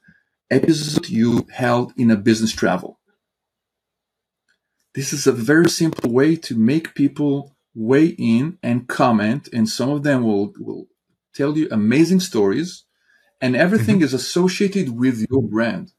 episode 0.51 1.07
you 1.09 1.47
held 1.51 1.93
in 1.97 2.11
a 2.11 2.17
business 2.17 2.51
travel? 2.51 2.99
This 4.95 5.13
is 5.13 5.27
a 5.27 5.31
very 5.31 5.69
simple 5.69 6.11
way 6.11 6.35
to 6.37 6.55
make 6.55 6.95
people 6.95 7.55
weigh 7.73 8.15
in 8.17 8.57
and 8.63 8.87
comment, 8.87 9.47
and 9.53 9.69
some 9.69 9.91
of 9.91 10.03
them 10.03 10.23
will, 10.23 10.53
will 10.59 10.87
tell 11.35 11.57
you 11.57 11.67
amazing 11.71 12.19
stories, 12.19 12.83
and 13.39 13.55
everything 13.55 13.97
mm-hmm. 13.97 14.05
is 14.05 14.13
associated 14.13 14.97
with 14.97 15.25
your 15.29 15.43
brand. 15.43 15.93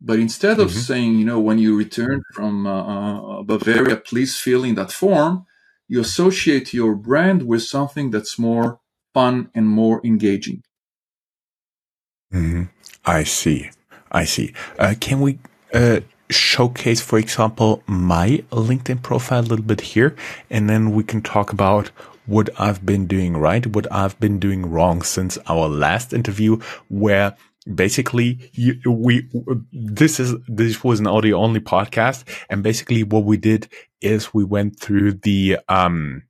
But 0.00 0.18
instead 0.18 0.60
of 0.60 0.68
mm-hmm. 0.68 0.78
saying, 0.78 1.18
you 1.18 1.24
know, 1.24 1.40
when 1.40 1.58
you 1.58 1.76
return 1.76 2.22
from 2.32 2.66
uh, 2.66 3.40
uh, 3.40 3.42
Bavaria, 3.42 3.96
please 3.96 4.36
fill 4.36 4.64
in 4.64 4.76
that 4.76 4.92
form, 4.92 5.44
you 5.88 6.00
associate 6.00 6.72
your 6.72 6.94
brand 6.94 7.42
with 7.42 7.62
something 7.62 8.10
that's 8.10 8.38
more 8.38 8.80
fun 9.12 9.50
and 9.54 9.66
more 9.68 10.00
engaging. 10.04 10.62
Mm-hmm. 12.32 12.64
I 13.04 13.24
see. 13.24 13.70
I 14.12 14.24
see. 14.24 14.52
Uh, 14.78 14.94
can 15.00 15.20
we 15.20 15.38
uh, 15.74 16.00
showcase, 16.30 17.00
for 17.00 17.18
example, 17.18 17.82
my 17.86 18.44
LinkedIn 18.50 19.02
profile 19.02 19.40
a 19.40 19.42
little 19.42 19.64
bit 19.64 19.80
here, 19.80 20.14
and 20.50 20.68
then 20.68 20.92
we 20.92 21.02
can 21.02 21.22
talk 21.22 21.52
about 21.52 21.88
what 22.26 22.50
I've 22.60 22.84
been 22.84 23.06
doing 23.06 23.36
right, 23.36 23.66
what 23.66 23.90
I've 23.90 24.18
been 24.20 24.38
doing 24.38 24.70
wrong 24.70 25.02
since 25.02 25.38
our 25.48 25.68
last 25.68 26.12
interview, 26.12 26.60
where 26.88 27.36
basically 27.74 28.50
you, 28.52 28.80
we 28.90 29.28
this 29.72 30.20
is 30.20 30.34
this 30.46 30.82
was 30.82 31.00
an 31.00 31.06
audio 31.06 31.38
only 31.38 31.60
podcast, 31.60 32.24
and 32.48 32.62
basically 32.62 33.02
what 33.02 33.24
we 33.24 33.36
did 33.36 33.68
is 34.00 34.32
we 34.32 34.44
went 34.44 34.78
through 34.78 35.12
the 35.12 35.58
um 35.68 36.22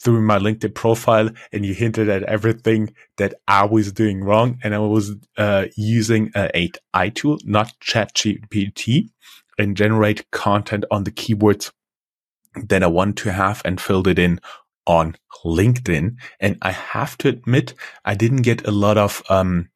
through 0.00 0.22
my 0.22 0.38
LinkedIn 0.38 0.74
profile 0.74 1.30
and 1.52 1.66
you 1.66 1.74
hinted 1.74 2.08
at 2.08 2.22
everything 2.24 2.94
that 3.16 3.34
I 3.48 3.64
was 3.64 3.92
doing 3.92 4.22
wrong. 4.22 4.58
And 4.62 4.74
I 4.74 4.78
was 4.78 5.12
uh, 5.36 5.66
using 5.76 6.30
a 6.36 6.70
AI 6.94 7.08
tool, 7.08 7.38
not 7.44 7.72
ChatGPT, 7.80 9.10
and 9.58 9.76
generate 9.76 10.30
content 10.30 10.84
on 10.90 11.04
the 11.04 11.10
keywords 11.10 11.72
that 12.54 12.82
I 12.82 12.86
want 12.86 13.16
to 13.18 13.32
have 13.32 13.60
and 13.64 13.80
filled 13.80 14.06
it 14.06 14.18
in 14.18 14.40
on 14.86 15.16
LinkedIn. 15.44 16.16
And 16.40 16.58
I 16.62 16.70
have 16.70 17.18
to 17.18 17.28
admit, 17.28 17.74
I 18.04 18.14
didn't 18.14 18.42
get 18.42 18.66
a 18.66 18.70
lot 18.70 18.96
of 18.98 19.22
um, 19.28 19.68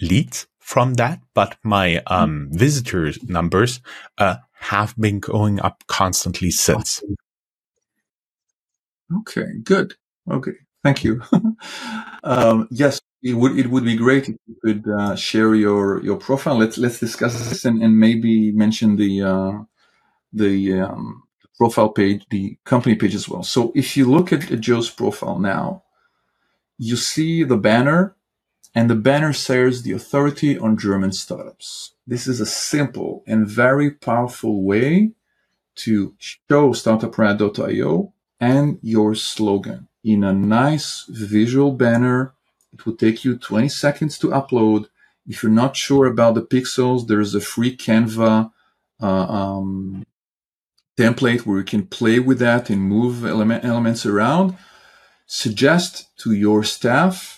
leads 0.00 0.46
from 0.58 0.94
that, 0.94 1.20
but 1.34 1.56
my 1.62 2.02
um, 2.06 2.48
visitors 2.52 3.18
numbers 3.22 3.80
uh, 4.18 4.36
have 4.60 4.94
been 4.96 5.20
going 5.20 5.60
up 5.60 5.84
constantly 5.86 6.50
since. 6.50 7.02
Okay, 9.20 9.46
good. 9.62 9.94
Okay, 10.30 10.52
thank 10.84 11.04
you. 11.04 11.22
um, 12.24 12.68
yes, 12.70 13.00
it 13.22 13.34
would 13.34 13.58
it 13.58 13.68
would 13.70 13.84
be 13.84 13.96
great 13.96 14.28
if 14.28 14.36
you 14.46 14.56
could 14.62 14.84
uh, 14.88 15.16
share 15.16 15.54
your 15.54 16.04
your 16.04 16.16
profile. 16.16 16.58
Let's 16.58 16.76
let's 16.76 17.00
discuss 17.00 17.48
this 17.48 17.64
and, 17.64 17.82
and 17.82 17.98
maybe 17.98 18.52
mention 18.52 18.96
the 18.96 19.22
uh, 19.22 19.52
the 20.32 20.80
um, 20.80 21.22
profile 21.56 21.88
page, 21.88 22.24
the 22.30 22.56
company 22.64 22.94
page 22.94 23.14
as 23.14 23.28
well. 23.28 23.42
So 23.42 23.72
if 23.74 23.96
you 23.96 24.10
look 24.10 24.32
at, 24.32 24.50
at 24.50 24.60
Joe's 24.60 24.90
profile 24.90 25.38
now, 25.38 25.82
you 26.78 26.96
see 26.96 27.42
the 27.42 27.56
banner, 27.56 28.16
and 28.78 28.88
the 28.88 28.94
banner 28.94 29.32
says 29.32 29.82
the 29.82 29.90
authority 29.90 30.56
on 30.56 30.78
German 30.78 31.10
startups. 31.10 31.94
This 32.06 32.28
is 32.28 32.40
a 32.40 32.46
simple 32.46 33.24
and 33.26 33.44
very 33.44 33.90
powerful 33.90 34.62
way 34.62 35.14
to 35.82 36.14
show 36.20 36.70
startuprad.io 36.70 38.12
and 38.38 38.78
your 38.80 39.16
slogan 39.16 39.88
in 40.04 40.22
a 40.22 40.32
nice 40.32 41.06
visual 41.08 41.72
banner. 41.72 42.34
It 42.72 42.86
will 42.86 42.94
take 42.94 43.24
you 43.24 43.36
20 43.36 43.68
seconds 43.68 44.16
to 44.18 44.28
upload. 44.28 44.86
If 45.26 45.42
you're 45.42 45.50
not 45.50 45.76
sure 45.76 46.06
about 46.06 46.36
the 46.36 46.42
pixels, 46.42 47.08
there's 47.08 47.34
a 47.34 47.40
free 47.40 47.76
Canva 47.76 48.52
uh, 49.02 49.06
um, 49.06 50.06
template 50.96 51.40
where 51.40 51.58
you 51.58 51.64
can 51.64 51.84
play 51.84 52.20
with 52.20 52.38
that 52.38 52.70
and 52.70 52.80
move 52.80 53.24
element, 53.24 53.64
elements 53.64 54.06
around. 54.06 54.56
Suggest 55.26 56.16
to 56.18 56.30
your 56.30 56.62
staff 56.62 57.37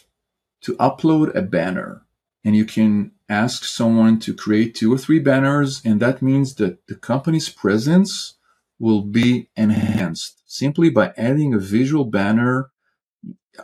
to 0.62 0.76
upload 0.76 1.34
a 1.36 1.42
banner 1.42 2.02
and 2.44 2.56
you 2.56 2.64
can 2.64 3.12
ask 3.28 3.64
someone 3.64 4.18
to 4.20 4.34
create 4.34 4.74
two 4.74 4.92
or 4.92 4.98
three 4.98 5.20
banners 5.20 5.82
and 5.84 6.00
that 6.00 6.22
means 6.22 6.56
that 6.56 6.86
the 6.88 6.94
company's 6.96 7.48
presence 7.48 8.34
will 8.78 9.02
be 9.02 9.48
enhanced 9.56 10.42
simply 10.46 10.90
by 10.90 11.12
adding 11.16 11.54
a 11.54 11.58
visual 11.58 12.04
banner. 12.04 12.70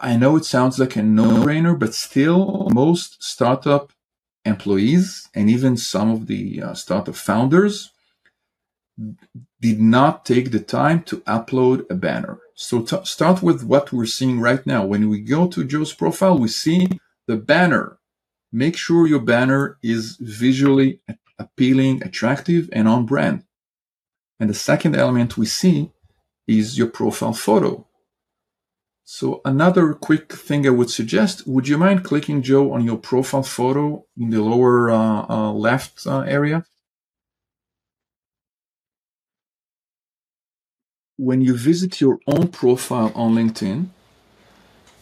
I 0.00 0.16
know 0.16 0.36
it 0.36 0.44
sounds 0.44 0.78
like 0.78 0.96
a 0.96 1.02
no-brainer, 1.02 1.78
but 1.78 1.94
still 1.94 2.68
most 2.72 3.22
startup 3.22 3.92
employees 4.44 5.28
and 5.34 5.50
even 5.50 5.76
some 5.76 6.10
of 6.10 6.26
the 6.26 6.62
uh, 6.62 6.74
startup 6.74 7.16
founders 7.16 7.92
did 9.60 9.80
not 9.80 10.24
take 10.26 10.50
the 10.52 10.60
time 10.60 11.02
to 11.04 11.18
upload 11.22 11.86
a 11.90 11.94
banner. 11.94 12.38
So 12.58 12.86
start 13.04 13.42
with 13.42 13.62
what 13.62 13.92
we're 13.92 14.06
seeing 14.06 14.40
right 14.40 14.66
now. 14.66 14.84
When 14.86 15.10
we 15.10 15.20
go 15.20 15.46
to 15.46 15.62
Joe's 15.62 15.92
profile, 15.92 16.38
we 16.38 16.48
see 16.48 16.88
the 17.26 17.36
banner. 17.36 17.98
Make 18.50 18.78
sure 18.78 19.06
your 19.06 19.20
banner 19.20 19.78
is 19.82 20.16
visually 20.18 21.00
appealing, 21.38 22.02
attractive, 22.02 22.70
and 22.72 22.88
on 22.88 23.04
brand. 23.04 23.44
And 24.40 24.48
the 24.48 24.54
second 24.54 24.96
element 24.96 25.36
we 25.36 25.44
see 25.44 25.92
is 26.46 26.78
your 26.78 26.86
profile 26.88 27.34
photo. 27.34 27.86
So 29.04 29.42
another 29.44 29.92
quick 29.92 30.32
thing 30.32 30.66
I 30.66 30.70
would 30.70 30.90
suggest, 30.90 31.46
would 31.46 31.68
you 31.68 31.76
mind 31.76 32.04
clicking 32.04 32.40
Joe 32.40 32.72
on 32.72 32.84
your 32.84 32.96
profile 32.96 33.42
photo 33.42 34.06
in 34.16 34.30
the 34.30 34.42
lower 34.42 34.90
uh, 34.90 35.26
uh, 35.28 35.52
left 35.52 36.06
uh, 36.06 36.20
area? 36.20 36.64
When 41.18 41.40
you 41.40 41.56
visit 41.56 42.00
your 42.00 42.18
own 42.26 42.48
profile 42.48 43.10
on 43.14 43.34
LinkedIn, 43.34 43.88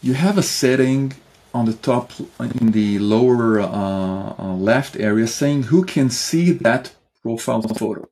you 0.00 0.14
have 0.14 0.38
a 0.38 0.42
setting 0.42 1.14
on 1.52 1.66
the 1.66 1.72
top 1.72 2.12
in 2.60 2.72
the 2.72 2.98
lower 2.98 3.60
uh, 3.60 4.34
uh, 4.38 4.54
left 4.54 4.96
area 4.96 5.26
saying 5.26 5.64
who 5.64 5.84
can 5.84 6.10
see 6.10 6.52
that 6.52 6.92
profile 7.22 7.62
photo. 7.62 8.08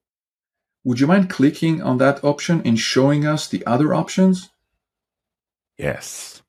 Would 0.84 0.98
you 0.98 1.06
mind 1.06 1.30
clicking 1.30 1.80
on 1.82 1.98
that 1.98 2.24
option 2.24 2.62
and 2.64 2.78
showing 2.78 3.24
us 3.24 3.46
the 3.46 3.64
other 3.66 3.94
options? 3.94 4.50
Yes. 5.78 6.42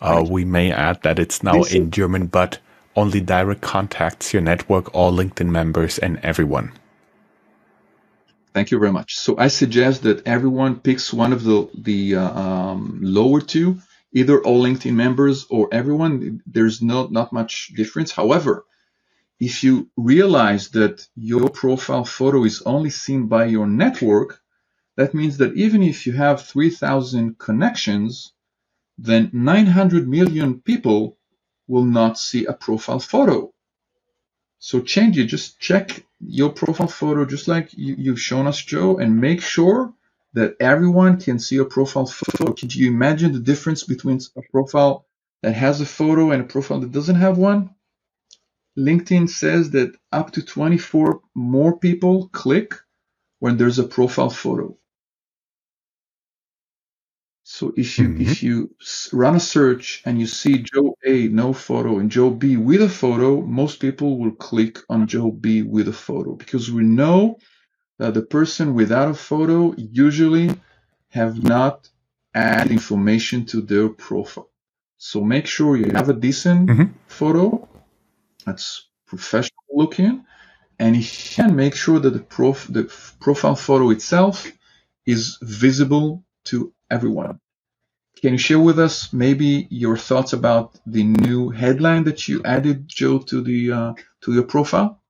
Uh, 0.00 0.24
we 0.28 0.44
may 0.44 0.72
add 0.72 1.02
that 1.02 1.18
it's 1.18 1.42
now 1.42 1.62
in 1.64 1.90
German, 1.90 2.26
but 2.26 2.58
only 2.96 3.20
direct 3.20 3.60
contacts 3.60 4.32
your 4.32 4.42
network, 4.42 4.94
all 4.94 5.12
LinkedIn 5.12 5.48
members, 5.48 5.98
and 5.98 6.18
everyone. 6.22 6.72
Thank 8.54 8.70
you 8.70 8.78
very 8.78 8.92
much. 8.92 9.16
So 9.16 9.36
I 9.38 9.48
suggest 9.48 10.02
that 10.02 10.26
everyone 10.26 10.80
picks 10.80 11.12
one 11.12 11.32
of 11.32 11.44
the 11.44 11.68
the 11.74 12.16
uh, 12.16 12.40
um, 12.44 13.00
lower 13.02 13.40
two, 13.40 13.78
either 14.12 14.42
all 14.42 14.62
LinkedIn 14.62 14.94
members 14.94 15.46
or 15.50 15.68
everyone. 15.72 16.42
There's 16.46 16.82
not 16.82 17.12
not 17.12 17.32
much 17.32 17.72
difference. 17.76 18.12
However, 18.12 18.64
if 19.40 19.64
you 19.64 19.90
realize 19.96 20.70
that 20.70 21.06
your 21.16 21.48
profile 21.50 22.04
photo 22.04 22.44
is 22.44 22.62
only 22.64 22.90
seen 22.90 23.26
by 23.28 23.46
your 23.46 23.66
network, 23.66 24.40
that 24.96 25.14
means 25.14 25.38
that 25.38 25.54
even 25.56 25.82
if 25.82 26.06
you 26.06 26.12
have 26.14 26.42
3,000 26.46 27.38
connections, 27.38 28.32
then 28.98 29.30
900 29.32 30.08
million 30.08 30.60
people 30.60 31.18
will 31.68 31.84
not 31.84 32.18
see 32.18 32.46
a 32.46 32.54
profile 32.54 33.00
photo. 33.00 33.51
So 34.64 34.80
change 34.80 35.18
it. 35.18 35.24
Just 35.24 35.58
check 35.58 36.04
your 36.20 36.50
profile 36.50 36.86
photo, 36.86 37.24
just 37.24 37.48
like 37.48 37.70
you, 37.74 38.12
have 38.12 38.20
shown 38.20 38.46
us, 38.46 38.62
Joe, 38.62 38.96
and 38.96 39.20
make 39.20 39.42
sure 39.42 39.92
that 40.34 40.54
everyone 40.60 41.18
can 41.18 41.40
see 41.40 41.56
your 41.56 41.64
profile 41.64 42.06
photo. 42.06 42.52
Could 42.52 42.72
you 42.72 42.86
imagine 42.88 43.32
the 43.32 43.40
difference 43.40 43.82
between 43.82 44.20
a 44.36 44.42
profile 44.52 45.04
that 45.42 45.54
has 45.56 45.80
a 45.80 45.84
photo 45.84 46.30
and 46.30 46.42
a 46.42 46.46
profile 46.46 46.78
that 46.78 46.92
doesn't 46.92 47.16
have 47.16 47.38
one? 47.38 47.74
LinkedIn 48.78 49.28
says 49.28 49.70
that 49.70 49.96
up 50.12 50.30
to 50.30 50.42
24 50.44 51.20
more 51.34 51.76
people 51.76 52.28
click 52.28 52.74
when 53.40 53.56
there's 53.56 53.80
a 53.80 53.92
profile 53.96 54.30
photo. 54.30 54.78
So 57.44 57.72
if 57.76 57.98
you 57.98 58.08
Mhm. 58.08 58.20
if 58.20 58.42
you 58.42 58.74
run 59.12 59.36
a 59.36 59.40
search 59.40 60.02
and 60.06 60.20
you 60.20 60.26
see 60.26 60.58
Joe 60.58 60.96
A 61.04 61.28
no 61.28 61.52
photo 61.52 61.98
and 61.98 62.10
Joe 62.10 62.30
B 62.30 62.56
with 62.56 62.82
a 62.82 62.88
photo, 62.88 63.40
most 63.40 63.80
people 63.80 64.18
will 64.18 64.32
click 64.32 64.78
on 64.88 65.06
Joe 65.08 65.30
B 65.30 65.62
with 65.62 65.88
a 65.88 65.92
photo 65.92 66.34
because 66.34 66.70
we 66.70 66.84
know 66.84 67.38
that 67.98 68.14
the 68.14 68.22
person 68.22 68.74
without 68.74 69.10
a 69.10 69.14
photo 69.14 69.74
usually 69.76 70.54
have 71.10 71.42
not 71.42 71.88
added 72.34 72.72
information 72.72 73.44
to 73.46 73.60
their 73.60 73.88
profile. 73.88 74.50
So 74.98 75.20
make 75.20 75.46
sure 75.46 75.76
you 75.76 75.90
have 75.92 76.08
a 76.08 76.14
decent 76.14 76.70
Mhm. 76.70 76.94
photo 77.08 77.68
that's 78.46 78.88
professional 79.06 79.64
looking, 79.72 80.24
and 80.78 80.96
you 80.96 81.04
can 81.36 81.56
make 81.56 81.74
sure 81.74 81.98
that 82.00 82.12
the 82.12 82.20
prof 82.36 82.66
the 82.68 82.84
profile 83.20 83.56
photo 83.56 83.90
itself 83.90 84.50
is 85.06 85.38
visible 85.42 86.24
to 86.44 86.72
everyone. 86.92 87.40
Can 88.20 88.32
you 88.34 88.38
share 88.38 88.60
with 88.60 88.78
us 88.78 89.12
maybe 89.12 89.66
your 89.70 89.96
thoughts 89.96 90.32
about 90.32 90.78
the 90.86 91.02
new 91.02 91.50
headline 91.50 92.04
that 92.04 92.28
you 92.28 92.42
added, 92.44 92.86
Joe, 92.86 93.18
to 93.18 93.42
the 93.42 93.72
uh, 93.72 93.94
to 94.22 94.32
your 94.32 94.44
profile? 94.44 95.02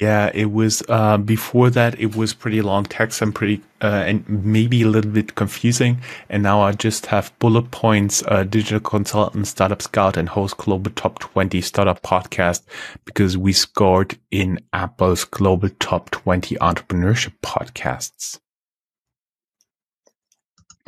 Yeah, 0.00 0.30
it 0.32 0.50
was 0.50 0.82
uh, 0.88 1.18
before 1.18 1.68
that. 1.70 2.00
It 2.00 2.16
was 2.16 2.32
pretty 2.32 2.62
long 2.62 2.84
text 2.84 3.20
and 3.20 3.34
pretty 3.34 3.62
uh, 3.82 4.04
and 4.08 4.26
maybe 4.28 4.80
a 4.80 4.88
little 4.88 5.10
bit 5.10 5.34
confusing. 5.34 6.00
And 6.30 6.42
now 6.42 6.62
I 6.62 6.72
just 6.72 7.06
have 7.06 7.38
bullet 7.38 7.70
points: 7.70 8.22
uh, 8.26 8.44
digital 8.44 8.80
consultant, 8.80 9.46
startup 9.46 9.82
scout, 9.82 10.16
and 10.16 10.30
host 10.30 10.56
global 10.56 10.90
top 10.92 11.18
twenty 11.18 11.60
startup 11.60 12.02
podcast 12.02 12.62
because 13.04 13.36
we 13.36 13.52
scored 13.52 14.18
in 14.30 14.58
Apple's 14.72 15.24
global 15.24 15.68
top 15.78 16.10
twenty 16.10 16.56
entrepreneurship 16.56 17.34
podcasts. 17.42 18.40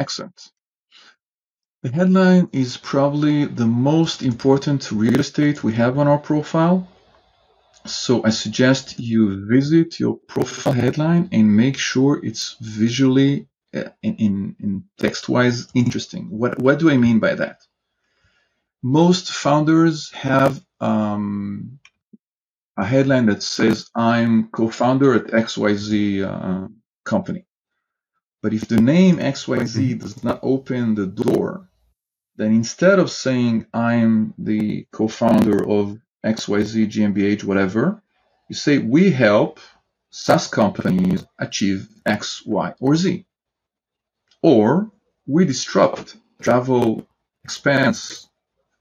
Excellent. 0.04 0.40
The 1.84 1.92
headline 1.92 2.48
is 2.52 2.76
probably 2.76 3.44
the 3.44 3.66
most 3.66 4.22
important 4.22 4.90
real 4.90 5.20
estate 5.20 5.62
we 5.62 5.74
have 5.74 5.96
on 5.96 6.08
our 6.08 6.18
profile. 6.18 6.88
So 7.86 8.24
I 8.24 8.30
suggest 8.30 8.98
you 8.98 9.46
visit 9.56 10.00
your 10.00 10.16
profile 10.34 10.72
headline 10.72 11.28
and 11.30 11.56
make 11.56 11.78
sure 11.78 12.20
it's 12.28 12.56
visually 12.60 13.48
uh, 13.74 13.90
in, 14.02 14.14
in, 14.26 14.56
in 14.64 14.84
text-wise 14.98 15.68
interesting. 15.74 16.24
What, 16.40 16.58
what 16.58 16.80
do 16.80 16.90
I 16.90 16.96
mean 16.96 17.20
by 17.20 17.34
that? 17.36 17.58
Most 18.82 19.30
founders 19.32 20.10
have 20.12 20.60
um, 20.80 21.78
a 22.76 22.84
headline 22.84 23.26
that 23.26 23.42
says, 23.44 23.88
I'm 23.94 24.48
co-founder 24.48 25.14
at 25.14 25.26
XYZ 25.44 25.92
uh, 26.26 26.68
company. 27.04 27.44
But 28.42 28.52
if 28.52 28.66
the 28.66 28.80
name 28.80 29.18
XYZ 29.18 30.00
does 30.00 30.24
not 30.24 30.40
open 30.42 30.96
the 30.96 31.06
door, 31.06 31.68
then 32.36 32.52
instead 32.52 32.98
of 32.98 33.10
saying 33.10 33.66
I'm 33.72 34.34
the 34.36 34.86
co-founder 34.92 35.68
of 35.68 35.98
XYZ 36.24 36.88
GmbH, 36.88 37.44
whatever, 37.44 38.02
you 38.48 38.56
say 38.56 38.78
we 38.78 39.12
help 39.12 39.60
SaaS 40.10 40.48
companies 40.48 41.24
achieve 41.38 41.88
X, 42.04 42.44
Y, 42.44 42.74
or 42.80 42.96
Z. 42.96 43.24
Or 44.42 44.90
we 45.26 45.44
disrupt 45.44 46.16
travel 46.40 47.06
expense 47.44 48.28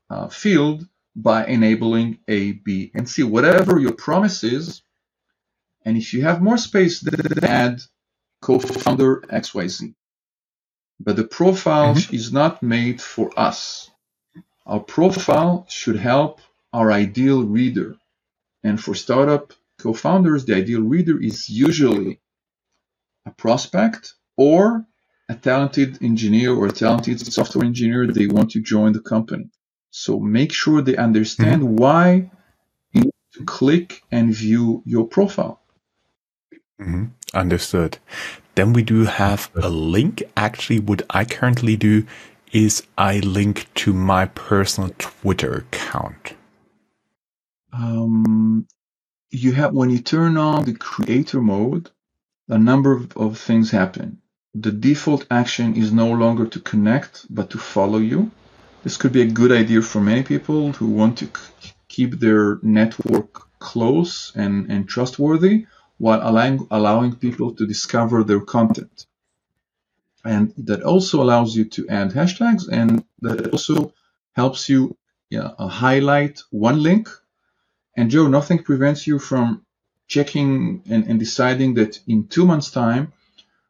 uh, 0.10 0.28
field 0.28 0.88
by 1.16 1.46
enabling 1.46 2.18
A, 2.28 2.54
B, 2.54 2.92
and 2.96 3.08
C. 3.08 3.24
Whatever 3.24 3.80
your 3.80 3.94
promise 3.94 4.44
is, 4.44 4.82
and 5.86 5.98
if 5.98 6.14
you 6.14 6.24
have 6.24 6.42
more 6.42 6.58
space, 6.58 7.00
then 7.02 7.44
add 7.44 7.82
co-founder 8.42 9.24
XYZ. 9.30 9.96
But 11.00 11.16
the 11.18 11.26
profile 11.26 11.96
is 12.12 12.34
not 12.34 12.64
made 12.64 13.02
for 13.02 13.32
us. 13.38 13.92
Our 14.66 14.82
profile 14.82 15.66
should 15.70 15.98
help 15.98 16.42
our 16.74 16.92
ideal 16.92 17.44
reader. 17.44 17.98
And 18.64 18.82
for 18.84 18.96
startup 18.96 19.54
co-founders, 19.80 20.46
the 20.46 20.56
ideal 20.56 20.82
reader 20.82 21.22
is 21.22 21.50
usually 21.50 22.20
a 23.26 23.32
prospect 23.32 24.16
or 24.38 24.86
a 25.30 25.36
talented 25.36 26.02
engineer 26.04 26.54
or 26.54 26.68
a 26.68 26.72
talented 26.72 27.20
software 27.34 27.66
engineer 27.66 28.08
they 28.08 28.28
want 28.28 28.52
to 28.52 28.62
join 28.62 28.94
the 28.94 29.02
company. 29.02 29.50
So 29.92 30.20
make 30.20 30.54
sure 30.54 30.82
they 30.82 30.98
understand 30.98 31.80
why 31.80 32.32
you 32.94 33.02
need 33.02 33.14
to 33.36 33.46
click 33.46 34.04
and 34.12 34.34
view 34.34 34.84
your 34.86 35.08
profile. 35.08 35.62
hmm 36.80 37.06
Understood. 37.34 37.98
Then 38.56 38.74
we 38.74 38.84
do 38.84 39.06
have 39.06 39.50
a 39.56 39.70
link. 39.70 40.24
Actually, 40.36 40.80
what 40.80 41.04
I 41.10 41.24
currently 41.24 41.78
do 41.78 42.06
is 42.52 42.84
I 42.98 43.20
link 43.20 43.68
to 43.76 43.94
my 43.94 44.26
personal 44.26 44.92
Twitter 44.98 45.66
account. 45.66 46.34
Um, 47.72 48.68
you 49.30 49.54
have 49.54 49.74
when 49.74 49.90
you 49.90 50.00
turn 50.00 50.36
on 50.36 50.66
the 50.66 50.74
creator 50.74 51.42
mode, 51.42 51.90
a 52.50 52.58
number 52.58 52.92
of, 52.92 53.16
of 53.16 53.38
things 53.38 53.72
happen. 53.72 54.22
The 54.54 54.74
default 54.74 55.26
action 55.32 55.76
is 55.78 55.94
no 55.94 56.12
longer 56.12 56.46
to 56.48 56.60
connect, 56.60 57.26
but 57.34 57.52
to 57.52 57.58
follow 57.58 58.00
you. 58.00 58.32
This 58.84 58.98
could 58.98 59.14
be 59.14 59.22
a 59.22 59.38
good 59.40 59.54
idea 59.54 59.82
for 59.82 60.02
many 60.02 60.24
people 60.24 60.74
who 60.74 60.88
want 60.88 61.20
to 61.20 61.30
keep 61.88 62.20
their 62.20 62.60
network 62.62 63.48
close 63.60 64.34
and, 64.36 64.70
and 64.70 64.90
trustworthy 64.90 65.68
while 66.06 66.22
allowing, 66.30 66.68
allowing 66.72 67.14
people 67.16 67.50
to 67.54 67.68
discover 67.68 68.24
their 68.24 68.42
content. 68.56 69.06
And 70.26 70.54
that 70.58 70.82
also 70.84 71.22
allows 71.22 71.56
you 71.56 71.66
to 71.76 71.88
add 71.90 72.10
hashtags 72.12 72.64
and 72.80 73.04
that 73.22 73.52
also 73.54 73.94
helps 74.34 74.68
you 74.70 74.98
yeah, 75.30 75.50
uh, 75.60 75.68
highlight 75.68 76.42
one 76.50 76.82
link. 76.82 77.08
And 77.98 78.10
Joe, 78.12 78.28
nothing 78.28 78.64
prevents 78.64 79.08
you 79.08 79.20
from 79.20 79.66
checking 80.08 80.84
and, 80.90 81.06
and 81.10 81.20
deciding 81.20 81.76
that 81.76 82.00
in 82.08 82.28
two 82.28 82.46
months' 82.46 82.72
time, 82.72 83.14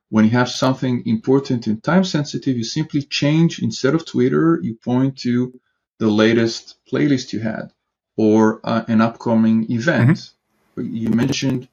when 0.10 0.26
you 0.26 0.32
have 0.32 0.50
something 0.50 1.04
important 1.06 1.68
and 1.68 1.84
time 1.84 2.06
sensitive, 2.06 2.58
you 2.58 2.64
simply 2.64 3.04
change 3.04 3.60
instead 3.62 3.96
of 3.96 4.06
Twitter, 4.06 4.60
you 4.64 4.76
point 4.76 5.18
to 5.20 5.60
the 6.00 6.08
latest 6.24 6.76
playlist 6.92 7.34
you 7.34 7.40
had 7.40 7.72
or 8.18 8.62
uh, 8.64 8.84
an 8.88 9.02
upcoming 9.02 9.72
event. 9.72 10.32
You 10.78 11.10
mentioned 11.10 11.68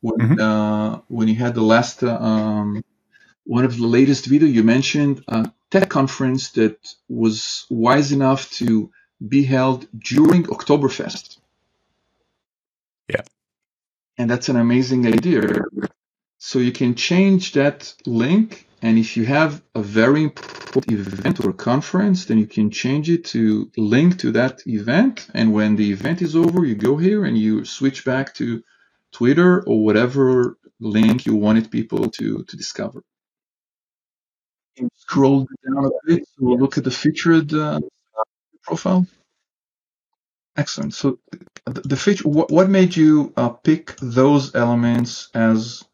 when 0.00 0.18
Mhm. 0.18 0.40
uh, 0.40 1.00
when 1.08 1.28
you 1.28 1.34
had 1.34 1.54
the 1.54 1.62
last 1.74 2.02
uh, 2.02 2.18
um, 2.30 2.82
one 3.44 3.64
of 3.64 3.76
the 3.76 3.86
latest 3.86 4.26
video, 4.26 4.48
you 4.48 4.62
mentioned 4.62 5.24
a 5.28 5.50
tech 5.70 5.88
conference 5.88 6.50
that 6.52 6.76
was 7.08 7.66
wise 7.70 8.12
enough 8.12 8.50
to 8.52 8.90
be 9.26 9.42
held 9.44 9.86
during 10.14 10.44
Oktoberfest. 10.44 11.38
Yeah. 13.08 13.22
And 14.18 14.30
that's 14.30 14.48
an 14.48 14.56
amazing 14.56 15.06
idea. 15.06 15.42
So 16.38 16.58
you 16.60 16.72
can 16.72 16.94
change 16.94 17.52
that 17.52 17.94
link, 18.06 18.66
and 18.82 18.98
if 18.98 19.16
you 19.16 19.24
have 19.26 19.62
a 19.74 19.82
very 19.82 20.22
important 20.22 20.92
event 20.92 21.44
or 21.44 21.52
conference, 21.52 22.26
then 22.26 22.38
you 22.38 22.46
can 22.46 22.70
change 22.70 23.10
it 23.10 23.24
to 23.26 23.70
link 23.76 24.18
to 24.20 24.32
that 24.32 24.62
event. 24.66 25.26
And 25.34 25.52
when 25.52 25.76
the 25.76 25.90
event 25.90 26.22
is 26.22 26.36
over, 26.36 26.64
you 26.64 26.76
go 26.76 26.96
here 26.96 27.24
and 27.24 27.36
you 27.36 27.64
switch 27.64 28.04
back 28.04 28.34
to 28.34 28.62
Twitter 29.12 29.62
or 29.62 29.84
whatever 29.84 30.56
link 30.80 31.26
you 31.26 31.34
wanted 31.34 31.70
people 31.70 32.08
to, 32.10 32.44
to 32.44 32.56
discover. 32.56 33.02
You 34.76 34.88
scroll 34.94 35.48
down 35.66 35.84
a 35.84 35.90
bit 36.06 36.24
to 36.38 36.44
look 36.54 36.78
at 36.78 36.84
the 36.84 36.90
featured 36.90 37.52
uh, 37.52 37.80
profile. 38.62 39.06
Excellent. 40.56 40.94
So 40.94 41.18
the, 41.66 41.80
the 41.80 41.96
feature, 41.96 42.28
what, 42.28 42.50
what 42.50 42.68
made 42.68 42.96
you 42.96 43.32
uh, 43.36 43.50
pick 43.50 43.96
those 43.96 44.54
elements 44.54 45.30
as 45.34 45.84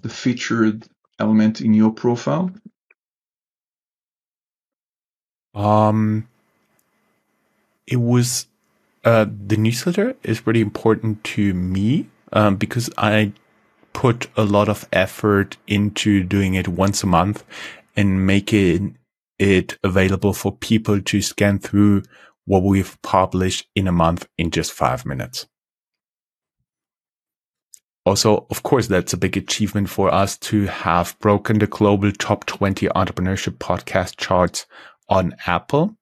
the 0.00 0.08
featured 0.08 0.86
element 1.18 1.60
in 1.60 1.74
your 1.74 1.92
profile? 1.92 2.50
Um, 5.54 6.28
it 7.86 7.96
was 7.96 8.46
uh, 9.04 9.26
the 9.46 9.56
newsletter 9.56 10.16
is 10.22 10.40
pretty 10.40 10.60
important 10.60 11.22
to 11.24 11.52
me 11.52 12.06
um, 12.32 12.56
because 12.56 12.90
I 12.96 13.32
put 13.92 14.28
a 14.36 14.44
lot 14.44 14.68
of 14.68 14.88
effort 14.92 15.56
into 15.66 16.22
doing 16.24 16.54
it 16.54 16.68
once 16.68 17.02
a 17.02 17.06
month 17.06 17.44
and 17.96 18.26
making 18.26 18.98
it 19.38 19.78
available 19.82 20.32
for 20.32 20.56
people 20.56 21.00
to 21.00 21.22
scan 21.22 21.58
through 21.58 22.02
what 22.44 22.62
we've 22.62 23.00
published 23.02 23.66
in 23.74 23.86
a 23.86 23.92
month 23.92 24.26
in 24.38 24.50
just 24.50 24.72
five 24.72 25.04
minutes. 25.04 25.46
also, 28.04 28.46
of 28.50 28.62
course, 28.62 28.88
that's 28.88 29.12
a 29.12 29.16
big 29.16 29.36
achievement 29.36 29.88
for 29.88 30.12
us 30.12 30.36
to 30.36 30.66
have 30.66 31.16
broken 31.20 31.58
the 31.58 31.66
global 31.66 32.10
top 32.10 32.46
20 32.46 32.88
entrepreneurship 32.88 33.58
podcast 33.58 34.16
charts 34.16 34.66
on 35.08 35.36
Apple. 35.46 35.96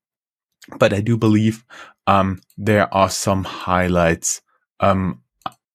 But 0.79 0.93
I 0.93 1.01
do 1.01 1.15
believe, 1.17 1.63
um, 2.07 2.41
there 2.57 2.91
are 2.93 3.09
some 3.09 3.43
highlights, 3.43 4.41
um, 4.79 5.21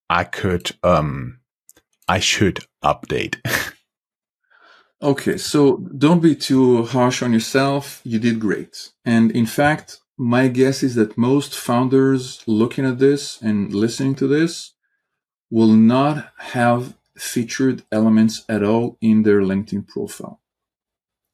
I 0.08 0.24
could, 0.24 0.72
um, 0.82 1.40
I 2.08 2.20
should 2.20 2.60
update. 2.84 3.36
okay. 5.02 5.36
So 5.36 5.78
don't 5.98 6.20
be 6.20 6.34
too 6.34 6.84
harsh 6.84 7.22
on 7.22 7.32
yourself. 7.32 8.00
You 8.04 8.18
did 8.18 8.40
great. 8.40 8.90
And 9.04 9.30
in 9.30 9.46
fact, 9.46 10.00
my 10.16 10.48
guess 10.48 10.82
is 10.82 10.94
that 10.94 11.18
most 11.18 11.54
founders 11.54 12.42
looking 12.46 12.86
at 12.86 12.98
this 12.98 13.40
and 13.42 13.74
listening 13.74 14.14
to 14.16 14.26
this 14.26 14.72
will 15.50 15.74
not 15.74 16.30
have 16.38 16.94
featured 17.16 17.82
elements 17.92 18.44
at 18.48 18.62
all 18.62 18.96
in 19.00 19.22
their 19.22 19.40
LinkedIn 19.40 19.86
profile. 19.86 20.40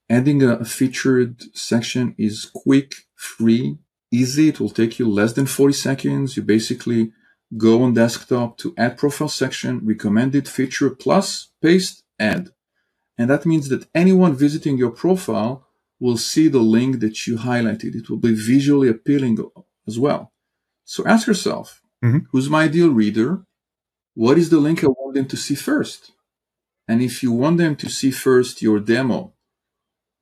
Adding 0.08 0.42
a 0.42 0.64
featured 0.64 1.42
section 1.56 2.14
is 2.18 2.50
quick, 2.52 2.92
free, 3.14 3.78
easy. 4.10 4.48
It 4.48 4.60
will 4.60 4.70
take 4.70 4.98
you 4.98 5.08
less 5.08 5.32
than 5.32 5.46
40 5.46 5.72
seconds. 5.72 6.36
You 6.36 6.42
basically 6.42 7.12
go 7.56 7.82
on 7.82 7.94
desktop 7.94 8.56
to 8.58 8.74
add 8.78 8.98
profile 8.98 9.28
section, 9.28 9.80
recommended 9.84 10.48
feature 10.48 10.90
plus 10.90 11.48
paste 11.60 12.02
add. 12.18 12.50
And 13.18 13.28
that 13.30 13.46
means 13.46 13.68
that 13.68 13.88
anyone 13.94 14.34
visiting 14.34 14.78
your 14.78 14.90
profile 14.90 15.66
will 16.00 16.16
see 16.16 16.48
the 16.48 16.58
link 16.58 17.00
that 17.00 17.26
you 17.26 17.36
highlighted. 17.36 17.94
It 17.94 18.08
will 18.10 18.16
be 18.16 18.34
visually 18.34 18.88
appealing 18.88 19.38
as 19.86 19.98
well. 19.98 20.32
So 20.84 21.06
ask 21.06 21.26
yourself, 21.26 21.80
mm-hmm. 22.04 22.26
who's 22.30 22.50
my 22.50 22.64
ideal 22.64 22.88
reader? 22.88 23.44
What 24.14 24.38
is 24.38 24.50
the 24.50 24.58
link 24.58 24.82
I 24.82 24.88
want 24.88 25.14
them 25.14 25.26
to 25.26 25.36
see 25.36 25.54
first? 25.54 26.12
And 26.88 27.00
if 27.00 27.22
you 27.22 27.32
want 27.32 27.58
them 27.58 27.76
to 27.76 27.88
see 27.88 28.10
first 28.10 28.62
your 28.62 28.80
demo 28.80 29.34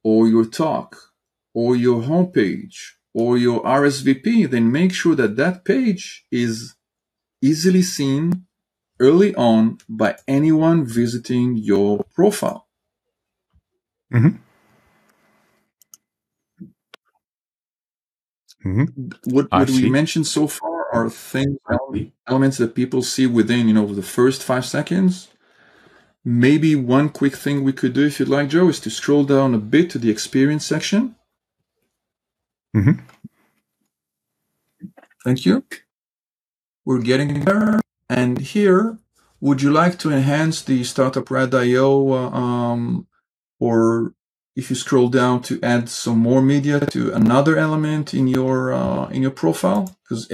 or 0.04 0.28
your 0.28 0.44
talk 0.44 0.96
or 1.54 1.74
your 1.76 2.02
homepage 2.02 2.92
or 3.14 3.38
your 3.38 3.62
RSVP, 3.62 4.50
then 4.50 4.70
make 4.70 4.92
sure 4.92 5.14
that 5.14 5.36
that 5.36 5.64
page 5.64 6.26
is 6.30 6.74
easily 7.42 7.82
seen 7.82 8.46
early 8.98 9.34
on 9.34 9.78
by 9.88 10.16
anyone 10.28 10.84
visiting 10.84 11.56
your 11.56 12.04
profile. 12.14 12.68
Mm-hmm. 14.12 14.36
Mm-hmm. 18.66 19.32
What, 19.34 19.50
what 19.50 19.70
we 19.70 19.88
mentioned 19.88 20.26
so 20.26 20.46
far 20.46 20.92
are 20.92 21.08
things, 21.08 21.56
elements 22.26 22.58
that 22.58 22.74
people 22.74 23.02
see 23.02 23.26
within, 23.26 23.68
you 23.68 23.74
know, 23.74 23.86
the 23.86 24.02
first 24.02 24.42
five 24.42 24.66
seconds. 24.66 25.28
Maybe 26.22 26.76
one 26.76 27.08
quick 27.08 27.34
thing 27.34 27.64
we 27.64 27.72
could 27.72 27.94
do, 27.94 28.06
if 28.06 28.20
you'd 28.20 28.28
like, 28.28 28.50
Joe, 28.50 28.68
is 28.68 28.80
to 28.80 28.90
scroll 28.90 29.24
down 29.24 29.54
a 29.54 29.58
bit 29.58 29.88
to 29.90 29.98
the 29.98 30.10
experience 30.10 30.66
section. 30.66 31.16
Mm-hmm. 32.76 33.00
Thank 35.24 35.46
you. 35.46 35.64
We're 36.84 37.02
getting 37.02 37.44
there. 37.44 37.80
And 38.08 38.38
here, 38.38 38.98
would 39.40 39.62
you 39.62 39.70
like 39.70 39.98
to 40.00 40.10
enhance 40.10 40.62
the 40.62 40.84
Startup 40.84 41.28
Rad.io 41.30 42.12
uh, 42.12 42.30
um, 42.30 43.06
or 43.58 44.14
if 44.56 44.68
you 44.70 44.76
scroll 44.76 45.08
down 45.08 45.42
to 45.42 45.60
add 45.62 45.88
some 45.88 46.18
more 46.18 46.42
media 46.42 46.80
to 46.86 47.12
another 47.14 47.56
element 47.56 48.12
in 48.12 48.26
your 48.28 48.72
uh, 48.72 49.08
in 49.08 49.22
your 49.22 49.30
profile 49.30 49.96
because 50.02 50.28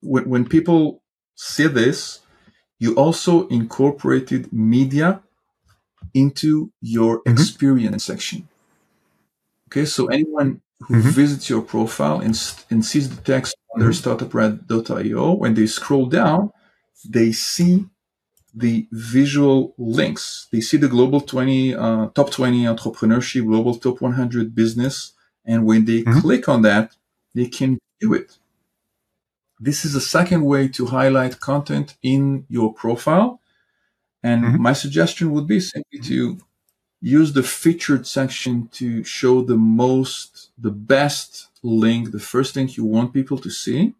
when, 0.00 0.28
when 0.28 0.44
people 0.48 1.02
see 1.34 1.66
this 1.66 2.20
you 2.78 2.94
also 2.94 3.46
incorporated 3.48 4.52
media 4.52 5.22
into 6.14 6.72
your 6.80 7.18
mm-hmm. 7.18 7.32
experience 7.32 8.04
section 8.04 8.48
okay 9.68 9.84
so 9.84 10.06
anyone 10.06 10.60
who 10.80 10.94
mm-hmm. 10.94 11.10
visits 11.10 11.50
your 11.50 11.62
profile 11.62 12.20
and, 12.20 12.34
and 12.70 12.84
sees 12.84 13.14
the 13.14 13.20
text 13.22 13.54
under 13.74 13.90
mm-hmm. 13.90 14.10
startuprad.io 14.10 15.32
when 15.32 15.54
they 15.54 15.66
scroll 15.66 16.06
down 16.06 16.50
they 17.04 17.32
see 17.32 17.86
the 18.54 18.88
visual 18.90 19.74
links. 19.78 20.48
They 20.50 20.60
see 20.60 20.76
the 20.76 20.88
global 20.88 21.20
20, 21.20 21.74
uh, 21.74 22.08
top 22.08 22.30
20 22.30 22.64
entrepreneurship, 22.64 23.44
global 23.46 23.76
top 23.76 24.00
100 24.00 24.54
business. 24.54 25.12
And 25.44 25.64
when 25.64 25.84
they 25.84 26.02
mm-hmm. 26.02 26.20
click 26.20 26.48
on 26.48 26.62
that, 26.62 26.96
they 27.34 27.46
can 27.46 27.78
do 28.00 28.14
it. 28.14 28.38
This 29.60 29.84
is 29.84 29.94
a 29.94 30.00
second 30.00 30.44
way 30.44 30.68
to 30.68 30.86
highlight 30.86 31.40
content 31.40 31.96
in 32.02 32.46
your 32.48 32.72
profile. 32.72 33.40
And 34.22 34.44
mm-hmm. 34.44 34.62
my 34.62 34.72
suggestion 34.72 35.30
would 35.32 35.46
be 35.46 35.60
simply 35.60 36.00
to 36.00 36.38
use 37.00 37.32
the 37.34 37.42
featured 37.44 38.06
section 38.06 38.68
to 38.72 39.04
show 39.04 39.42
the 39.42 39.56
most, 39.56 40.50
the 40.58 40.70
best 40.72 41.48
link, 41.62 42.12
the 42.12 42.20
first 42.20 42.56
link 42.56 42.76
you 42.76 42.84
want 42.84 43.14
people 43.14 43.38
to 43.38 43.50
see 43.50 43.94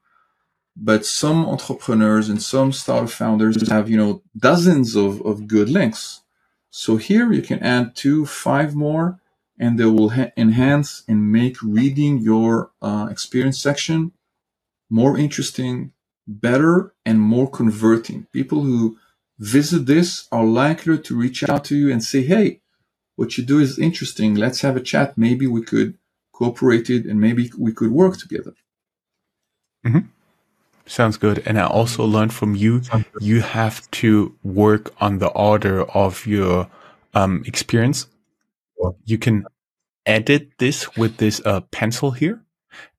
but 0.77 1.07
some 1.07 1.47
entrepreneurs 1.47 2.29
and 2.29 2.43
some 2.43 2.73
startup 2.73 3.11
founders 3.11 3.69
have, 3.71 3.91
you 3.91 3.97
know, 3.97 4.23
dozens 4.37 4.97
of, 4.97 5.23
of 5.23 5.47
good 5.49 5.71
links. 5.71 6.23
So 6.71 6.97
here 6.97 7.33
you 7.33 7.43
can 7.43 7.61
add 7.61 7.97
two, 7.97 8.27
five 8.27 8.75
more, 8.77 9.21
and 9.59 9.79
they 9.79 9.87
will 9.87 10.11
ha- 10.11 10.33
enhance 10.37 11.05
and 11.09 11.33
make 11.33 11.63
reading 11.63 12.19
your 12.19 12.73
uh, 12.83 13.09
experience 13.11 13.61
section 13.61 14.13
more 14.91 15.19
interesting, 15.19 15.93
better, 16.27 16.95
and 17.05 17.21
more 17.21 17.51
converting. 17.51 18.27
People 18.33 18.63
who 18.63 18.99
visit 19.39 19.87
this 19.87 20.29
are 20.33 20.45
likely 20.45 20.99
to 20.99 21.17
reach 21.17 21.49
out 21.49 21.65
to 21.65 21.77
you 21.77 21.93
and 21.93 22.03
say, 22.03 22.23
Hey, 22.23 22.61
what 23.19 23.37
you 23.37 23.45
do 23.45 23.59
is 23.59 23.81
interesting. 23.81 24.37
Let's 24.37 24.61
have 24.61 24.77
a 24.77 24.81
chat. 24.81 25.19
Maybe 25.19 25.49
we 25.49 25.63
could 25.63 25.99
cooperate 26.33 26.89
it 26.89 27.05
and 27.05 27.21
maybe 27.21 27.51
we 27.59 27.73
could 27.73 27.91
work 27.91 28.17
together. 28.17 28.55
Mm-hmm. 29.85 30.07
Sounds 30.87 31.17
good. 31.17 31.43
And 31.45 31.59
I 31.59 31.67
also 31.67 32.05
learned 32.05 32.33
from 32.33 32.55
you, 32.55 32.81
you 33.21 33.41
have 33.41 33.91
to 34.03 34.37
work 34.45 34.95
on 35.01 35.19
the 35.19 35.31
order 35.31 35.83
of 35.83 36.27
your 36.27 36.71
um, 37.13 37.43
experience. 37.45 38.07
You 39.05 39.19
can 39.19 39.47
edit 40.07 40.53
this 40.59 40.97
with 40.97 41.17
this 41.17 41.43
uh, 41.45 41.63
pencil 41.73 42.13
here. 42.13 42.41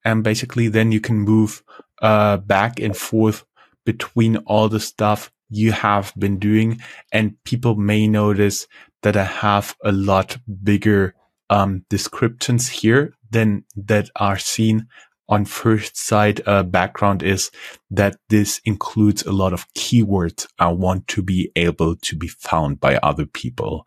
And 0.03 0.21
basically 0.21 0.67
then 0.67 0.91
you 0.91 0.99
can 0.99 1.19
move 1.19 1.63
uh, 2.01 2.38
back 2.38 2.82
and 2.82 2.95
forth 2.95 3.45
between 3.86 4.36
all 4.47 4.67
the 4.67 4.82
stuff 4.82 5.32
you 5.49 5.71
have 5.71 6.12
been 6.17 6.39
doing. 6.39 6.82
And 7.13 7.41
people 7.45 7.75
may 7.75 8.05
notice 8.05 8.67
that 9.04 9.16
I 9.18 9.24
have 9.24 9.76
a 9.84 9.92
lot 9.92 10.38
bigger 10.64 11.16
um, 11.50 11.86
descriptions 11.90 12.70
here 12.70 13.14
than 13.32 13.64
that 13.76 14.10
are 14.16 14.38
seen 14.38 14.88
on 15.30 15.46
first 15.46 15.96
sight 15.96 16.46
uh, 16.48 16.64
background 16.64 17.22
is 17.22 17.52
that 17.92 18.18
this 18.30 18.60
includes 18.66 19.24
a 19.24 19.32
lot 19.32 19.54
of 19.54 19.72
keywords 19.74 20.48
I 20.58 20.70
want 20.70 21.08
to 21.10 21.22
be 21.22 21.52
able 21.56 21.96
to 21.98 22.16
be 22.16 22.28
found 22.28 22.80
by 22.80 22.98
other 22.98 23.28
people, 23.28 23.86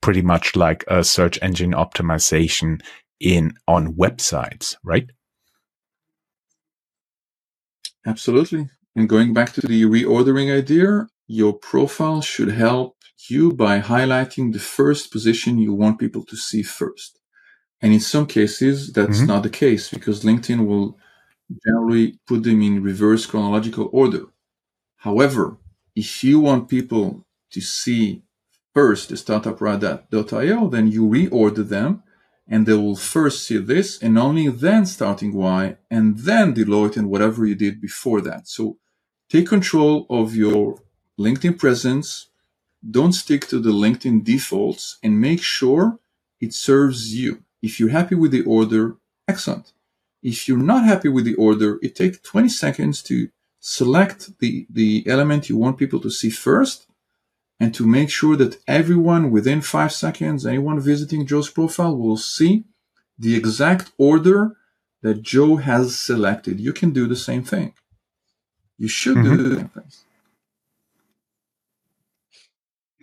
pretty 0.00 0.22
much 0.22 0.54
like 0.54 0.84
a 0.86 1.02
search 1.02 1.38
engine 1.42 1.72
optimization 1.72 2.80
in 3.18 3.54
on 3.66 3.94
websites, 3.94 4.76
right? 4.84 5.10
Absolutely. 8.06 8.70
And 8.94 9.08
going 9.08 9.34
back 9.34 9.52
to 9.54 9.60
the 9.60 9.82
reordering 9.82 10.56
idea, 10.56 11.08
your 11.26 11.52
profile 11.52 12.22
should 12.22 12.50
help 12.50 12.97
you 13.28 13.52
by 13.52 13.80
highlighting 13.80 14.52
the 14.52 14.58
first 14.58 15.10
position 15.10 15.58
you 15.58 15.72
want 15.72 15.98
people 15.98 16.24
to 16.24 16.36
see 16.36 16.62
first. 16.62 17.18
And 17.80 17.92
in 17.92 18.00
some 18.00 18.26
cases, 18.26 18.92
that's 18.92 19.18
mm-hmm. 19.18 19.26
not 19.26 19.42
the 19.42 19.50
case 19.50 19.90
because 19.90 20.24
LinkedIn 20.24 20.66
will 20.66 20.98
generally 21.66 22.18
put 22.26 22.42
them 22.42 22.60
in 22.62 22.82
reverse 22.82 23.26
chronological 23.26 23.88
order. 23.92 24.24
However, 24.96 25.58
if 25.94 26.22
you 26.24 26.40
want 26.40 26.68
people 26.68 27.24
to 27.52 27.60
see 27.60 28.22
first 28.74 29.08
the 29.08 29.14
startuprad.io, 29.14 30.68
then 30.68 30.88
you 30.88 31.02
reorder 31.06 31.68
them 31.68 32.02
and 32.46 32.66
they 32.66 32.74
will 32.74 32.96
first 32.96 33.46
see 33.46 33.58
this 33.58 34.00
and 34.02 34.18
only 34.18 34.48
then 34.48 34.86
starting 34.86 35.34
Y 35.34 35.76
and 35.90 36.18
then 36.18 36.54
Deloitte 36.54 36.96
and 36.96 37.10
whatever 37.10 37.46
you 37.46 37.54
did 37.54 37.80
before 37.80 38.20
that. 38.22 38.48
So 38.48 38.78
take 39.28 39.48
control 39.48 40.06
of 40.08 40.34
your 40.34 40.82
LinkedIn 41.18 41.58
presence. 41.58 42.27
Don't 42.88 43.12
stick 43.12 43.46
to 43.48 43.58
the 43.58 43.70
LinkedIn 43.70 44.24
defaults 44.24 44.98
and 45.02 45.20
make 45.20 45.42
sure 45.42 45.98
it 46.40 46.54
serves 46.54 47.14
you. 47.14 47.42
If 47.62 47.80
you're 47.80 47.88
happy 47.90 48.14
with 48.14 48.30
the 48.30 48.44
order, 48.44 48.96
excellent. 49.26 49.72
If 50.22 50.48
you're 50.48 50.58
not 50.58 50.84
happy 50.84 51.08
with 51.08 51.24
the 51.24 51.34
order, 51.34 51.78
it 51.82 51.94
takes 51.94 52.18
20 52.20 52.48
seconds 52.48 53.02
to 53.04 53.28
select 53.60 54.38
the, 54.38 54.66
the 54.70 55.04
element 55.06 55.48
you 55.48 55.56
want 55.56 55.78
people 55.78 56.00
to 56.00 56.10
see 56.10 56.30
first 56.30 56.86
and 57.60 57.74
to 57.74 57.86
make 57.86 58.10
sure 58.10 58.36
that 58.36 58.58
everyone 58.68 59.30
within 59.30 59.60
five 59.60 59.92
seconds, 59.92 60.46
anyone 60.46 60.80
visiting 60.80 61.26
Joe's 61.26 61.50
profile 61.50 61.96
will 61.96 62.16
see 62.16 62.64
the 63.18 63.34
exact 63.34 63.90
order 63.98 64.56
that 65.02 65.22
Joe 65.22 65.56
has 65.56 65.98
selected. 65.98 66.60
You 66.60 66.72
can 66.72 66.90
do 66.90 67.06
the 67.06 67.16
same 67.16 67.42
thing. 67.42 67.74
You 68.76 68.88
should 68.88 69.16
mm-hmm. 69.16 69.36
do 69.36 69.42
the 69.42 69.56
same 69.56 69.68
thing. 69.68 69.90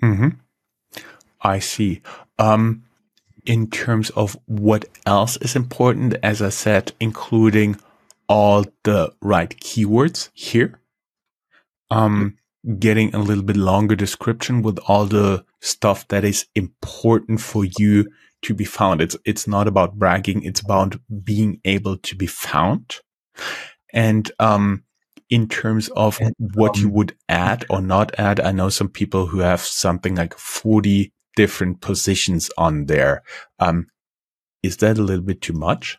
Mm-hmm. 0.05 0.29
I 1.41 1.59
see. 1.59 2.01
Um, 2.37 2.83
in 3.45 3.69
terms 3.69 4.09
of 4.11 4.37
what 4.45 4.85
else 5.05 5.37
is 5.37 5.55
important, 5.55 6.15
as 6.23 6.41
I 6.41 6.49
said, 6.49 6.93
including 6.99 7.77
all 8.27 8.65
the 8.83 9.13
right 9.21 9.49
keywords 9.49 10.29
here. 10.33 10.79
Um, 11.91 12.37
getting 12.79 13.13
a 13.13 13.19
little 13.19 13.43
bit 13.43 13.57
longer 13.57 13.95
description 13.95 14.63
with 14.63 14.79
all 14.87 15.05
the 15.05 15.45
stuff 15.61 16.07
that 16.07 16.23
is 16.23 16.47
important 16.55 17.39
for 17.39 17.63
you 17.77 18.07
to 18.41 18.55
be 18.55 18.65
found. 18.65 19.01
It's, 19.01 19.15
it's 19.23 19.47
not 19.47 19.67
about 19.67 19.99
bragging. 19.99 20.43
It's 20.43 20.61
about 20.61 20.95
being 21.23 21.61
able 21.63 21.97
to 21.97 22.15
be 22.15 22.27
found. 22.27 22.97
And, 23.93 24.31
um, 24.39 24.83
in 25.29 25.47
terms 25.47 25.89
of 25.89 26.19
and, 26.21 26.35
what 26.53 26.77
um, 26.77 26.81
you 26.81 26.89
would 26.89 27.15
add 27.29 27.65
or 27.69 27.81
not 27.81 28.17
add, 28.19 28.39
I 28.39 28.51
know 28.51 28.69
some 28.69 28.89
people 28.89 29.27
who 29.27 29.39
have 29.39 29.61
something 29.61 30.15
like 30.15 30.37
40 30.37 31.11
different 31.35 31.81
positions 31.81 32.49
on 32.57 32.85
there. 32.85 33.23
Um, 33.59 33.87
is 34.63 34.77
that 34.77 34.97
a 34.97 35.03
little 35.03 35.23
bit 35.23 35.41
too 35.41 35.53
much? 35.53 35.97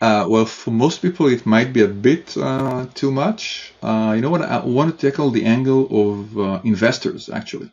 Uh, 0.00 0.26
well, 0.28 0.46
for 0.46 0.72
most 0.72 1.00
people, 1.00 1.28
it 1.28 1.46
might 1.46 1.72
be 1.72 1.82
a 1.82 1.88
bit 1.88 2.36
uh, 2.36 2.86
too 2.94 3.10
much. 3.10 3.72
Uh, 3.82 4.12
you 4.16 4.20
know 4.20 4.30
what? 4.30 4.42
I 4.42 4.64
want 4.64 4.98
to 4.98 5.10
tackle 5.10 5.30
the 5.30 5.44
angle 5.44 5.86
of 5.90 6.38
uh, 6.38 6.60
investors, 6.64 7.28
actually. 7.28 7.70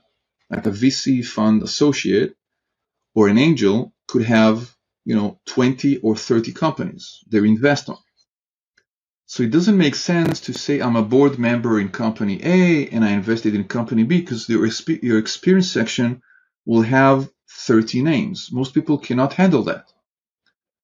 Like 0.49 0.65
a 0.67 0.71
VC 0.71 1.26
fund 1.26 1.63
associate 1.63 2.36
or 3.15 3.28
an 3.30 3.39
angel 3.39 3.93
could 4.08 4.26
have, 4.26 4.76
you 5.06 5.15
know, 5.15 5.39
20 5.47 5.97
or 5.97 6.15
30 6.15 6.52
companies 6.52 7.23
they 7.28 7.39
invest 7.39 7.89
on. 7.89 7.97
So 9.34 9.41
it 9.41 9.50
doesn't 9.50 9.80
make 9.80 9.96
sense 9.96 10.41
to 10.41 10.54
say 10.54 10.80
I'm 10.80 10.96
a 10.96 11.02
board 11.02 11.39
member 11.39 11.80
in 11.80 11.89
company 11.89 12.39
A 12.43 12.88
and 12.89 13.04
I 13.04 13.13
invested 13.13 13.56
in 13.56 13.63
company 13.63 14.04
B 14.04 14.22
because 14.22 14.48
your, 14.48 14.69
your 15.02 15.17
experience 15.17 15.72
section 15.72 16.22
will 16.67 16.84
have 16.84 17.32
30 17.50 18.04
names. 18.04 18.52
Most 18.52 18.76
people 18.76 19.00
cannot 19.00 19.34
handle 19.34 19.63
that. 19.63 19.91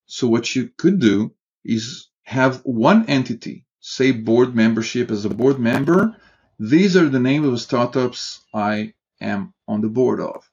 So 0.07 0.27
what 0.27 0.55
you 0.55 0.71
could 0.75 0.99
do 0.99 1.31
is 1.63 2.07
have 2.23 2.61
one 2.63 3.05
entity, 3.05 3.67
say 3.81 4.13
board 4.13 4.55
membership 4.55 5.11
as 5.11 5.25
a 5.25 5.29
board 5.29 5.59
member. 5.59 6.15
These 6.57 6.97
are 6.97 7.07
the 7.07 7.19
names 7.19 7.45
of 7.45 7.61
startups 7.61 8.43
I 8.51 8.95
am 9.21 9.53
on 9.67 9.81
the 9.81 9.89
board 9.89 10.21
of. 10.21 10.49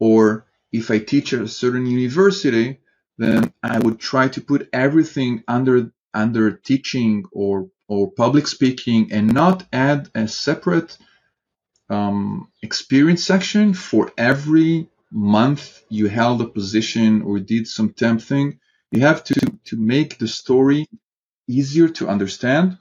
Or 0.00 0.46
if 0.72 0.90
I 0.90 0.98
teach 0.98 1.32
at 1.32 1.42
a 1.42 1.46
certain 1.46 1.86
university, 1.86 2.80
then 3.18 3.52
I 3.62 3.78
would 3.78 4.00
try 4.00 4.26
to 4.30 4.40
put 4.40 4.68
everything 4.72 5.44
under 5.46 5.92
under 6.14 6.52
teaching 6.52 7.24
or 7.32 7.68
or 7.88 8.10
public 8.10 8.46
speaking 8.46 9.12
and 9.12 9.32
not 9.32 9.64
add 9.72 10.10
a 10.14 10.28
separate 10.28 10.98
um, 11.88 12.48
experience 12.62 13.24
section 13.24 13.74
for 13.74 14.12
every 14.18 14.88
month 15.10 15.82
you 15.88 16.06
held 16.08 16.40
a 16.42 16.46
position 16.46 17.22
or 17.22 17.38
did 17.38 17.66
some 17.66 17.92
temp 17.92 18.20
thing. 18.20 18.60
You 18.90 19.00
have 19.00 19.24
to 19.24 19.34
to 19.66 19.76
make 19.76 20.18
the 20.18 20.28
story 20.28 20.86
easier 21.48 21.88
to 21.88 22.08
understand. 22.08 22.78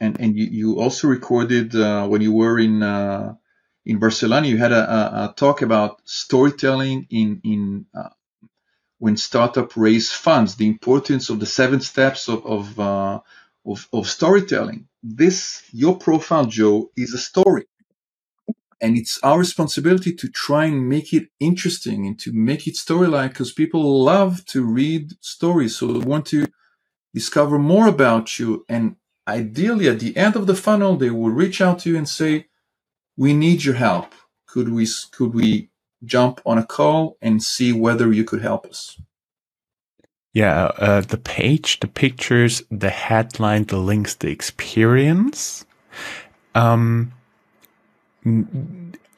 And 0.00 0.20
and 0.20 0.36
you, 0.36 0.46
you 0.46 0.80
also 0.80 1.08
recorded 1.08 1.74
uh, 1.74 2.06
when 2.08 2.22
you 2.22 2.32
were 2.32 2.58
in 2.58 2.82
uh, 2.82 3.34
in 3.84 3.98
Barcelona. 3.98 4.46
You 4.46 4.58
had 4.58 4.72
a, 4.72 4.82
a, 4.82 5.00
a, 5.24 5.34
talk 5.36 5.62
about 5.62 6.00
storytelling 6.04 7.06
in 7.10 7.40
in 7.44 7.86
uh, 7.94 8.10
when 9.02 9.16
startup 9.16 9.76
raise 9.76 10.12
funds, 10.12 10.54
the 10.54 10.68
importance 10.68 11.28
of 11.28 11.40
the 11.40 11.46
seven 11.60 11.80
steps 11.80 12.28
of 12.28 12.46
of, 12.46 12.80
uh, 12.80 13.18
of, 13.66 13.88
of 13.92 14.08
storytelling. 14.08 14.86
This 15.02 15.64
your 15.72 15.96
profile, 15.98 16.46
Joe, 16.46 16.90
is 16.96 17.12
a 17.12 17.18
story, 17.18 17.66
and 18.80 18.96
it's 18.96 19.18
our 19.24 19.38
responsibility 19.40 20.12
to 20.14 20.28
try 20.28 20.66
and 20.66 20.88
make 20.88 21.12
it 21.12 21.28
interesting 21.40 22.06
and 22.06 22.18
to 22.20 22.32
make 22.32 22.68
it 22.68 22.76
story-like 22.76 23.32
because 23.32 23.52
people 23.52 24.04
love 24.04 24.44
to 24.54 24.64
read 24.64 25.04
stories, 25.20 25.76
so 25.76 25.84
they 25.88 26.06
want 26.14 26.26
to 26.26 26.46
discover 27.14 27.58
more 27.58 27.88
about 27.88 28.38
you. 28.38 28.64
And 28.68 28.96
ideally, 29.28 29.88
at 29.88 30.00
the 30.00 30.16
end 30.16 30.36
of 30.36 30.46
the 30.46 30.56
funnel, 30.66 30.96
they 30.96 31.10
will 31.10 31.30
reach 31.42 31.60
out 31.60 31.80
to 31.80 31.90
you 31.90 31.98
and 31.98 32.08
say, 32.08 32.46
"We 33.16 33.34
need 33.34 33.64
your 33.64 33.78
help. 33.88 34.14
Could 34.52 34.68
we 34.70 34.86
could 35.16 35.34
we 35.34 35.71
jump 36.04 36.40
on 36.44 36.58
a 36.58 36.66
call 36.66 37.16
and 37.22 37.42
see 37.42 37.72
whether 37.72 38.12
you 38.12 38.24
could 38.24 38.42
help 38.42 38.66
us. 38.66 38.98
Yeah, 40.34 40.70
uh, 40.78 41.02
the 41.02 41.18
page, 41.18 41.80
the 41.80 41.88
pictures, 41.88 42.62
the 42.70 42.88
headline, 42.88 43.64
the 43.64 43.76
links, 43.76 44.14
the 44.14 44.30
experience. 44.30 45.66
Um, 46.54 47.12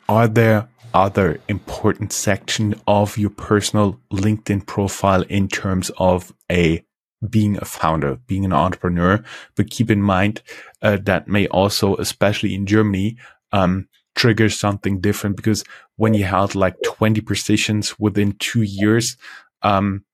are 0.09 0.29
there 0.29 0.69
other 0.93 1.41
important 1.49 2.13
section 2.13 2.75
of 2.87 3.17
your 3.17 3.31
personal 3.31 4.01
LinkedIn 4.13 4.67
profile 4.67 5.23
in 5.23 5.49
terms 5.49 5.91
of 5.99 6.33
a 6.51 6.85
being 7.31 7.57
a 7.59 7.65
founder, 7.65 8.17
being 8.27 8.45
an 8.45 8.53
entrepreneur? 8.53 9.23
But 9.55 9.71
keep 9.71 9.91
in 9.91 10.03
mind 10.03 10.43
uh, 10.83 10.99
that 11.03 11.29
may 11.29 11.47
also, 11.47 11.97
especially 11.97 12.55
in 12.55 12.67
Germany, 12.67 13.17
um, 13.53 13.89
trigger 14.15 14.49
something 14.49 15.01
different 15.01 15.37
because 15.37 15.65
when 15.97 16.15
you 16.15 16.25
held 16.25 16.55
like 16.55 16.77
20 16.85 17.21
positions 17.21 17.99
within 17.99 18.33
two 18.39 18.63
years, 18.63 19.17
um, 19.63 20.05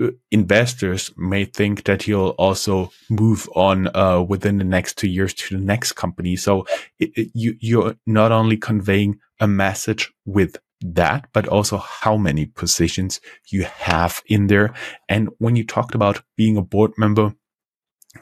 uh, 0.00 0.08
investors 0.30 1.12
may 1.16 1.44
think 1.44 1.84
that 1.84 2.06
you'll 2.06 2.34
also 2.38 2.90
move 3.10 3.48
on 3.54 3.94
uh, 3.94 4.22
within 4.22 4.56
the 4.56 4.64
next 4.64 4.96
two 4.96 5.08
years 5.08 5.34
to 5.34 5.58
the 5.58 5.62
next 5.62 5.92
company. 5.92 6.34
So 6.34 6.66
it, 6.98 7.10
it, 7.14 7.30
you 7.34 7.54
you're 7.60 7.94
not 8.06 8.32
only 8.32 8.56
conveying 8.56 9.18
a 9.40 9.46
message 9.46 10.10
with 10.24 10.56
that, 10.80 11.28
but 11.32 11.46
also 11.48 11.76
how 11.76 12.16
many 12.16 12.46
positions 12.46 13.20
you 13.48 13.64
have 13.64 14.22
in 14.26 14.46
there. 14.46 14.72
And 15.08 15.28
when 15.38 15.56
you 15.56 15.64
talked 15.64 15.94
about 15.94 16.22
being 16.36 16.56
a 16.56 16.62
board 16.62 16.92
member, 16.96 17.34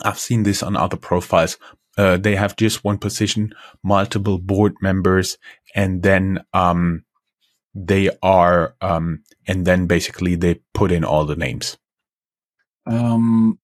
I've 0.02 0.18
seen 0.18 0.42
this 0.42 0.62
on 0.62 0.76
other 0.76 0.96
profiles 0.96 1.56
uh, 1.98 2.16
they 2.16 2.36
have 2.36 2.56
just 2.56 2.84
one 2.84 2.98
position, 2.98 3.52
multiple 3.82 4.38
board 4.38 4.74
members, 4.80 5.36
and 5.74 6.02
then 6.02 6.44
um, 6.52 7.04
they 7.74 8.10
are, 8.22 8.74
um, 8.80 9.22
and 9.46 9.66
then 9.66 9.86
basically 9.86 10.34
they 10.34 10.60
put 10.74 10.90
in 10.92 11.04
all 11.04 11.24
the 11.24 11.36
names. 11.36 11.76
Um, 12.86 13.58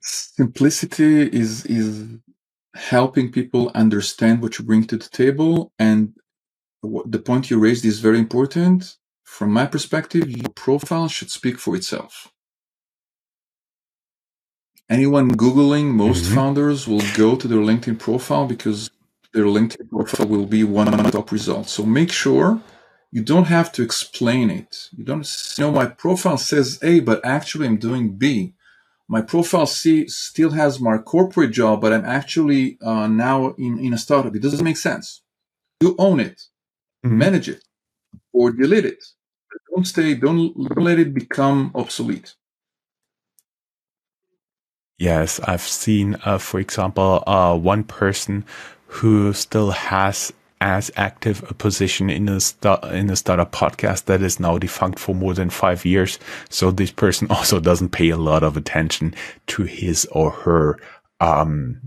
simplicity 0.00 1.22
is 1.22 1.66
is 1.66 2.06
helping 2.74 3.32
people 3.32 3.70
understand 3.74 4.42
what 4.42 4.58
you 4.58 4.64
bring 4.64 4.84
to 4.84 4.96
the 4.96 5.08
table, 5.08 5.72
and 5.78 6.14
the 6.82 7.18
point 7.18 7.50
you 7.50 7.58
raised 7.58 7.84
is 7.84 8.00
very 8.00 8.18
important. 8.18 8.96
From 9.24 9.52
my 9.52 9.66
perspective, 9.66 10.30
your 10.30 10.50
profile 10.50 11.08
should 11.08 11.30
speak 11.30 11.58
for 11.58 11.76
itself 11.76 12.32
anyone 14.90 15.30
Googling, 15.36 15.94
most 15.94 16.24
mm-hmm. 16.24 16.34
founders 16.34 16.86
will 16.86 17.02
go 17.16 17.36
to 17.36 17.48
their 17.48 17.60
LinkedIn 17.60 17.98
profile 17.98 18.46
because 18.46 18.90
their 19.32 19.44
LinkedIn 19.44 19.88
profile 19.88 20.26
will 20.26 20.46
be 20.46 20.64
one 20.64 20.92
of 20.92 21.02
the 21.02 21.10
top 21.10 21.30
results. 21.30 21.70
So 21.72 21.84
make 21.84 22.10
sure 22.10 22.60
you 23.12 23.22
don't 23.22 23.46
have 23.46 23.72
to 23.72 23.82
explain 23.82 24.50
it. 24.50 24.88
You 24.96 25.04
don't 25.04 25.26
you 25.56 25.64
know 25.64 25.72
my 25.72 25.86
profile 25.86 26.36
says 26.36 26.78
A, 26.82 27.00
but 27.00 27.24
actually 27.24 27.66
I'm 27.66 27.78
doing 27.78 28.16
B. 28.16 28.54
My 29.08 29.22
profile 29.22 29.66
C 29.66 30.06
still 30.06 30.50
has 30.50 30.80
my 30.80 30.98
corporate 30.98 31.50
job, 31.50 31.80
but 31.80 31.92
I'm 31.92 32.04
actually 32.04 32.78
uh, 32.80 33.08
now 33.08 33.54
in, 33.58 33.78
in 33.78 33.92
a 33.92 33.98
startup. 33.98 34.36
It 34.36 34.42
doesn't 34.42 34.64
make 34.64 34.76
sense. 34.76 35.22
You 35.80 35.96
own 35.98 36.20
it, 36.20 36.42
mm-hmm. 37.04 37.18
manage 37.18 37.48
it, 37.48 37.64
or 38.32 38.52
delete 38.52 38.84
it. 38.84 39.02
Don't 39.74 39.86
stay. 39.86 40.14
Don't, 40.14 40.54
don't 40.56 40.84
let 40.84 41.00
it 41.00 41.12
become 41.12 41.72
obsolete. 41.74 42.34
Yes, 45.00 45.40
I've 45.40 45.62
seen, 45.62 46.18
uh, 46.26 46.36
for 46.36 46.60
example, 46.60 47.24
uh, 47.26 47.56
one 47.56 47.84
person 47.84 48.44
who 48.86 49.32
still 49.32 49.70
has 49.70 50.30
as 50.60 50.90
active 50.94 51.42
a 51.50 51.54
position 51.54 52.10
in 52.10 52.28
a 52.28 52.38
in 52.92 53.08
a 53.08 53.16
startup 53.16 53.50
podcast 53.50 54.04
that 54.04 54.20
is 54.20 54.38
now 54.38 54.58
defunct 54.58 54.98
for 54.98 55.14
more 55.14 55.32
than 55.32 55.48
five 55.48 55.86
years. 55.86 56.18
So 56.50 56.70
this 56.70 56.90
person 56.90 57.28
also 57.30 57.60
doesn't 57.60 57.92
pay 57.92 58.10
a 58.10 58.18
lot 58.18 58.42
of 58.42 58.58
attention 58.58 59.14
to 59.46 59.62
his 59.62 60.04
or 60.12 60.32
her 60.32 60.78
um, 61.18 61.80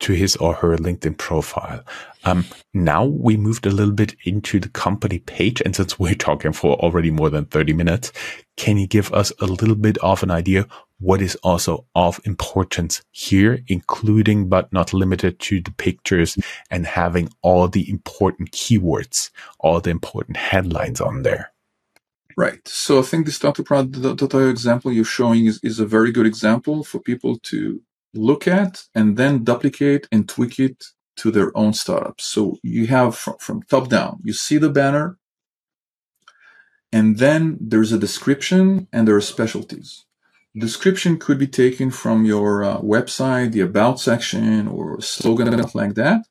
to 0.00 0.12
his 0.12 0.36
or 0.36 0.54
her 0.54 0.76
LinkedIn 0.76 1.16
profile. 1.18 1.82
Um, 2.24 2.44
now 2.74 3.04
we 3.04 3.36
moved 3.36 3.66
a 3.66 3.70
little 3.70 3.94
bit 3.94 4.16
into 4.24 4.58
the 4.60 4.68
company 4.68 5.20
page. 5.20 5.62
And 5.64 5.74
since 5.74 5.98
we're 5.98 6.14
talking 6.14 6.52
for 6.52 6.76
already 6.76 7.10
more 7.10 7.30
than 7.30 7.46
30 7.46 7.72
minutes, 7.72 8.12
can 8.56 8.76
you 8.76 8.86
give 8.86 9.12
us 9.12 9.32
a 9.40 9.46
little 9.46 9.74
bit 9.74 9.98
of 9.98 10.22
an 10.22 10.30
idea 10.30 10.66
what 10.98 11.20
is 11.20 11.36
also 11.36 11.86
of 11.94 12.20
importance 12.24 13.02
here, 13.10 13.60
including 13.68 14.48
but 14.48 14.72
not 14.72 14.94
limited 14.94 15.38
to 15.38 15.60
the 15.60 15.70
pictures 15.72 16.38
and 16.70 16.86
having 16.86 17.28
all 17.42 17.68
the 17.68 17.88
important 17.90 18.50
keywords, 18.52 19.30
all 19.60 19.80
the 19.80 19.90
important 19.90 20.38
headlines 20.38 21.00
on 21.00 21.22
there? 21.22 21.52
Right. 22.36 22.66
So 22.68 22.98
I 22.98 23.02
think 23.02 23.24
the 23.24 23.32
startup 23.32 23.64
product 23.64 23.96
example 24.22 24.92
you're 24.92 25.04
showing 25.04 25.46
is, 25.46 25.58
is 25.62 25.80
a 25.80 25.86
very 25.86 26.12
good 26.12 26.26
example 26.26 26.84
for 26.84 26.98
people 26.98 27.38
to 27.44 27.80
look 28.16 28.48
at 28.48 28.84
and 28.94 29.16
then 29.16 29.44
duplicate 29.44 30.08
and 30.10 30.28
tweak 30.28 30.58
it 30.58 30.84
to 31.16 31.30
their 31.30 31.56
own 31.56 31.72
startups. 31.72 32.24
So 32.24 32.58
you 32.62 32.86
have 32.88 33.16
from, 33.16 33.36
from 33.38 33.62
top 33.62 33.88
down, 33.88 34.20
you 34.22 34.32
see 34.32 34.58
the 34.58 34.70
banner, 34.70 35.18
and 36.92 37.18
then 37.18 37.58
there's 37.60 37.92
a 37.92 37.98
description 37.98 38.88
and 38.92 39.06
there 39.06 39.16
are 39.16 39.20
specialties. 39.20 40.04
Description 40.56 41.18
could 41.18 41.38
be 41.38 41.46
taken 41.46 41.90
from 41.90 42.24
your 42.24 42.64
uh, 42.64 42.78
website, 42.80 43.52
the 43.52 43.60
about 43.60 44.00
section, 44.00 44.66
or 44.68 45.00
slogan 45.02 45.48
like 45.74 45.94
that. 45.94 46.22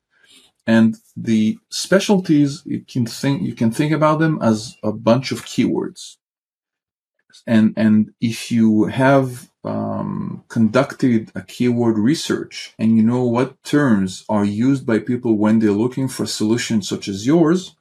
And 0.66 0.96
the 1.16 1.60
specialties 1.70 2.64
you 2.66 2.84
can 2.84 3.06
think 3.06 3.44
you 3.44 3.54
can 3.54 3.70
think 3.70 3.92
about 3.92 4.18
them 4.18 4.40
as 4.42 4.78
a 4.82 4.92
bunch 4.92 5.32
of 5.32 5.46
keywords. 5.46 6.18
And 7.46 7.74
and 7.78 8.12
if 8.20 8.52
you 8.52 8.86
have 8.86 9.48
um, 9.66 10.44
conducted 10.48 11.32
a 11.36 11.42
keyword 11.42 11.98
research 11.98 12.74
and 12.78 12.98
you 12.98 13.04
know 13.04 13.24
what 13.24 13.62
terms 13.64 14.26
are 14.30 14.46
used 14.46 14.86
by 14.86 15.00
people 15.00 15.38
when 15.38 15.60
they're 15.60 15.72
looking 15.72 16.08
for 16.08 16.26
solutions 16.26 16.88
such 16.88 17.08
as 17.08 17.26
yours, 17.26 17.76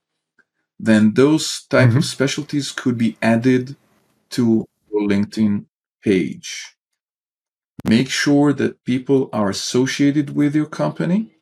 then 0.79 1.15
those 1.15 1.65
type 1.67 1.91
mm-hmm. 1.91 1.99
of 1.99 2.05
specialties 2.05 2.73
could 2.73 2.99
be 2.99 3.17
added 3.23 3.77
to 4.31 4.67
your 4.91 5.09
LinkedIn 5.09 5.67
page. 6.03 6.77
Make 7.85 8.09
sure 8.09 8.53
that 8.53 8.85
people 8.85 9.29
are 9.33 9.51
associated 9.51 10.35
with 10.35 10.55
your 10.55 10.67
company 10.67 11.35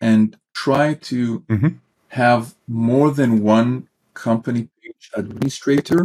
and 0.00 0.36
try 0.54 0.94
to 0.94 1.40
mm-hmm. 1.40 1.68
have 2.08 2.54
more 2.66 3.10
than 3.10 3.42
one 3.42 3.88
company 4.14 4.68
page 4.82 5.10
administrator 5.14 6.04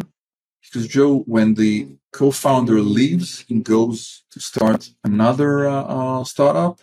because 0.76 0.90
Joe, 0.90 1.20
when 1.20 1.54
the 1.54 1.88
co-founder 2.12 2.82
leaves 2.82 3.46
and 3.50 3.64
goes 3.64 4.24
to 4.32 4.42
start 4.42 4.90
another 5.06 5.70
uh, 5.70 5.84
uh, 5.84 6.24
startup, 6.26 6.82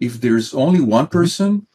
if 0.00 0.20
there's 0.20 0.52
only 0.52 0.80
one 0.80 1.04
mm-hmm. 1.04 1.18
person, 1.18 1.68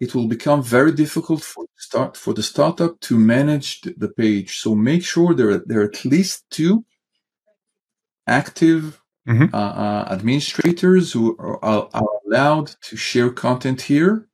it 0.00 0.12
will 0.12 0.26
become 0.26 0.60
very 0.60 0.90
difficult 0.90 1.40
for 1.44 1.66
start 1.76 2.16
for 2.16 2.34
the 2.34 2.42
startup 2.42 2.98
to 3.00 3.16
manage 3.16 3.80
the 3.82 4.08
page. 4.08 4.58
So 4.58 4.74
make 4.74 5.04
sure 5.04 5.34
there 5.34 5.58
there 5.58 5.82
are 5.82 5.90
at 5.94 6.04
least 6.04 6.50
two 6.50 6.84
active 8.26 9.00
mm-hmm. 9.28 9.54
uh, 9.54 9.74
uh, 9.84 10.04
administrators 10.10 11.12
who 11.12 11.36
are, 11.38 11.88
are, 11.94 12.08
allowed 12.26 12.68
to 12.88 12.96
share 12.96 13.30
content 13.30 13.82
here. 13.82 14.26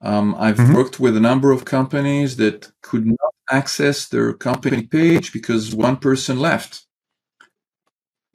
Um, 0.00 0.34
I've 0.38 0.56
mm-hmm. 0.56 0.74
worked 0.74 0.98
with 0.98 1.16
a 1.16 1.26
number 1.30 1.52
of 1.52 1.64
companies 1.64 2.36
that 2.36 2.70
could 2.82 3.06
not 3.06 3.27
access 3.50 4.08
their 4.08 4.32
company 4.32 4.82
page 4.82 5.32
because 5.32 5.74
one 5.74 5.96
person 5.96 6.38
left. 6.38 6.84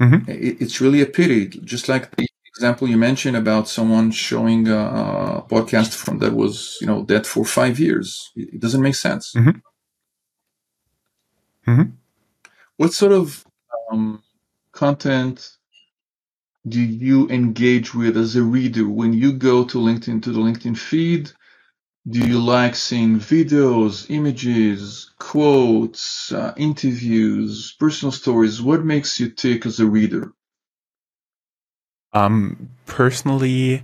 Mm-hmm. 0.02 0.30
It, 0.30 0.62
it's 0.62 0.82
really 0.82 1.02
a 1.02 1.06
pity. 1.06 1.48
Just 1.48 1.88
like 1.88 2.16
the 2.16 2.28
example 2.56 2.88
you 2.88 2.98
mentioned 2.98 3.38
about 3.38 3.68
someone 3.68 4.12
showing 4.12 4.68
a, 4.68 5.44
podcast 5.50 5.96
from 5.96 6.20
that 6.20 6.34
was 6.34 6.78
you 6.82 6.88
know 6.88 7.04
dead 7.04 7.26
for 7.26 7.46
five 7.46 7.80
years. 7.80 8.32
It, 8.36 8.56
it 8.56 8.60
doesn't 8.60 8.82
make 8.82 8.96
sense. 8.96 9.34
Mm-hmm. 9.36 9.60
Mm-hmm. 11.72 11.90
What 12.78 12.94
sort 12.94 13.12
of 13.12 13.46
um, 13.92 14.24
content 14.72 15.58
do 16.68 16.82
you 16.82 17.30
engage 17.30 17.94
with 17.94 18.18
as 18.18 18.36
a 18.36 18.44
reader 18.44 18.88
when 18.88 19.14
you 19.14 19.34
go 19.34 19.64
to 19.66 19.78
LinkedIn 19.78 20.24
to 20.24 20.32
the 20.32 20.40
LinkedIn 20.40 20.78
feed? 20.78 21.32
Do 22.06 22.20
you 22.20 22.38
like 22.38 22.76
seeing 22.76 23.18
videos, 23.18 24.10
images, 24.10 25.12
quotes, 25.20 26.34
uh, 26.34 26.54
interviews, 26.58 27.78
personal 27.80 28.12
stories? 28.12 28.62
What 28.62 28.84
makes 28.84 29.22
you 29.22 29.30
tick 29.30 29.66
as 29.66 29.80
a 29.80 29.86
reader? 29.86 30.34
Um, 32.12 32.72
personally, 32.88 33.84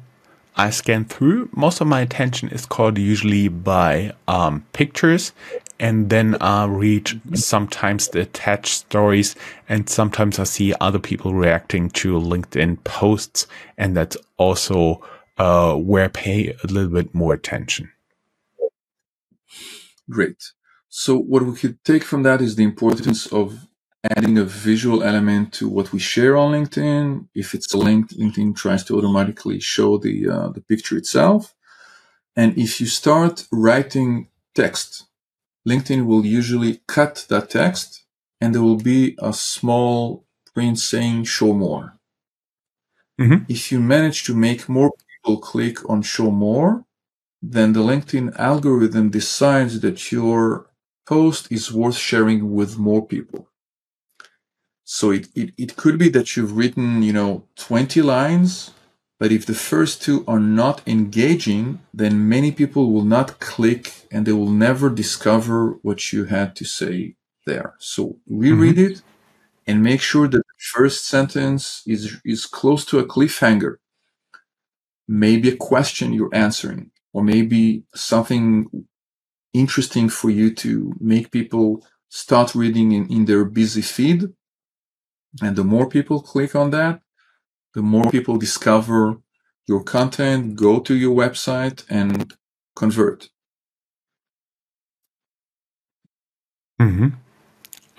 I 0.57 0.69
scan 0.71 1.05
through. 1.05 1.47
Most 1.53 1.79
of 1.79 1.87
my 1.87 2.01
attention 2.01 2.49
is 2.49 2.65
caught 2.65 2.97
usually 2.97 3.47
by 3.47 4.11
um, 4.27 4.65
pictures, 4.73 5.31
and 5.79 6.09
then 6.09 6.35
I 6.41 6.65
read 6.65 7.21
sometimes 7.35 8.09
the 8.09 8.19
attached 8.19 8.73
stories, 8.73 9.37
and 9.69 9.87
sometimes 9.87 10.39
I 10.39 10.43
see 10.43 10.73
other 10.81 10.99
people 10.99 11.33
reacting 11.33 11.89
to 11.91 12.19
LinkedIn 12.19 12.83
posts, 12.83 13.47
and 13.77 13.95
that's 13.95 14.17
also 14.35 15.01
uh, 15.37 15.75
where 15.75 16.03
I 16.03 16.09
pay 16.09 16.49
a 16.49 16.67
little 16.67 16.91
bit 16.91 17.15
more 17.15 17.33
attention. 17.33 17.93
Great. 20.09 20.51
So 20.89 21.17
what 21.17 21.43
we 21.45 21.55
could 21.55 21.83
take 21.83 22.03
from 22.03 22.23
that 22.23 22.41
is 22.41 22.55
the 22.55 22.63
importance 22.63 23.27
of 23.27 23.67
adding 24.15 24.37
a 24.37 24.43
visual 24.43 25.03
element 25.03 25.53
to 25.53 25.67
what 25.67 25.91
we 25.91 25.99
share 25.99 26.35
on 26.37 26.53
LinkedIn. 26.53 27.27
If 27.35 27.53
it's 27.53 27.73
a 27.73 27.77
link, 27.77 28.09
LinkedIn 28.11 28.55
tries 28.55 28.83
to 28.85 28.97
automatically 28.97 29.59
show 29.59 29.97
the 29.97 30.29
uh, 30.29 30.49
the 30.49 30.61
picture 30.61 30.97
itself. 30.97 31.53
And 32.35 32.57
if 32.57 32.79
you 32.79 32.87
start 32.87 33.45
writing 33.51 34.29
text, 34.55 35.05
LinkedIn 35.67 36.05
will 36.05 36.25
usually 36.25 36.81
cut 36.87 37.25
that 37.29 37.49
text 37.49 38.05
and 38.39 38.55
there 38.55 38.61
will 38.61 38.77
be 38.77 39.17
a 39.19 39.33
small 39.33 40.25
print 40.53 40.79
saying 40.79 41.25
show 41.25 41.53
more. 41.53 41.99
Mm-hmm. 43.19 43.43
If 43.49 43.71
you 43.71 43.81
manage 43.81 44.23
to 44.25 44.33
make 44.33 44.69
more 44.69 44.91
people 45.11 45.39
click 45.39 45.89
on 45.89 46.01
show 46.01 46.31
more, 46.31 46.85
then 47.41 47.73
the 47.73 47.79
LinkedIn 47.79 48.37
algorithm 48.37 49.09
decides 49.09 49.79
that 49.79 50.11
your 50.11 50.69
post 51.07 51.51
is 51.51 51.71
worth 51.71 51.97
sharing 51.97 52.53
with 52.53 52.77
more 52.77 53.05
people. 53.05 53.47
So 54.83 55.11
it, 55.11 55.27
it, 55.35 55.53
it 55.57 55.75
could 55.75 55.97
be 55.97 56.09
that 56.09 56.35
you've 56.35 56.57
written, 56.57 57.03
you 57.03 57.13
know, 57.13 57.45
20 57.55 58.01
lines, 58.01 58.71
but 59.19 59.31
if 59.31 59.45
the 59.45 59.53
first 59.53 60.01
two 60.01 60.23
are 60.27 60.39
not 60.39 60.81
engaging, 60.87 61.79
then 61.93 62.27
many 62.27 62.51
people 62.51 62.91
will 62.91 63.03
not 63.03 63.39
click 63.39 64.07
and 64.11 64.25
they 64.25 64.31
will 64.31 64.49
never 64.49 64.89
discover 64.89 65.77
what 65.81 66.11
you 66.11 66.25
had 66.25 66.55
to 66.57 66.65
say 66.65 67.15
there. 67.45 67.75
So 67.79 68.17
reread 68.27 68.77
mm-hmm. 68.77 68.93
it 68.93 69.01
and 69.67 69.83
make 69.83 70.01
sure 70.01 70.27
that 70.27 70.37
the 70.37 70.63
first 70.73 71.05
sentence 71.05 71.83
is, 71.85 72.17
is 72.25 72.45
close 72.45 72.83
to 72.85 72.99
a 72.99 73.05
cliffhanger. 73.05 73.77
Maybe 75.07 75.49
a 75.49 75.55
question 75.55 76.13
you're 76.13 76.33
answering 76.33 76.91
or 77.13 77.23
maybe 77.23 77.83
something 77.95 78.69
interesting 79.53 80.09
for 80.09 80.29
you 80.29 80.53
to 80.53 80.93
make 80.99 81.31
people 81.31 81.85
start 82.09 82.55
reading 82.55 82.91
in, 82.91 83.07
in 83.07 83.25
their 83.25 83.45
busy 83.45 83.81
feed. 83.81 84.25
And 85.41 85.55
the 85.55 85.63
more 85.63 85.87
people 85.87 86.21
click 86.21 86.55
on 86.55 86.71
that, 86.71 87.01
the 87.73 87.81
more 87.81 88.09
people 88.09 88.37
discover 88.37 89.17
your 89.67 89.83
content, 89.83 90.55
go 90.55 90.79
to 90.79 90.95
your 90.95 91.15
website 91.15 91.85
and 91.89 92.33
convert. 92.75 93.29
Mm-hmm. 96.81 97.09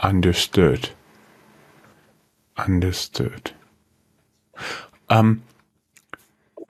Understood. 0.00 0.90
Understood. 2.56 3.52
Um, 5.08 5.42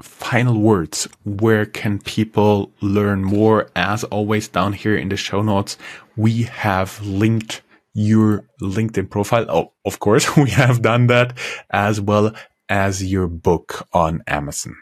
final 0.02 0.58
words. 0.60 1.08
Where 1.24 1.66
can 1.66 1.98
people 2.00 2.72
learn 2.80 3.24
more? 3.24 3.70
As 3.76 4.04
always, 4.04 4.48
down 4.48 4.72
here 4.72 4.96
in 4.96 5.08
the 5.08 5.16
show 5.16 5.42
notes, 5.42 5.76
we 6.16 6.42
have 6.44 7.00
linked 7.02 7.62
your 7.94 8.44
LinkedIn 8.60 9.10
profile. 9.10 9.46
Oh, 9.48 9.72
of 9.84 9.98
course, 9.98 10.36
we 10.44 10.50
have 10.50 10.82
done 10.82 11.06
that 11.08 11.36
as 11.70 12.00
well 12.00 12.32
as 12.68 13.04
your 13.04 13.26
book 13.26 13.86
on 13.92 14.22
Amazon. 14.26 14.76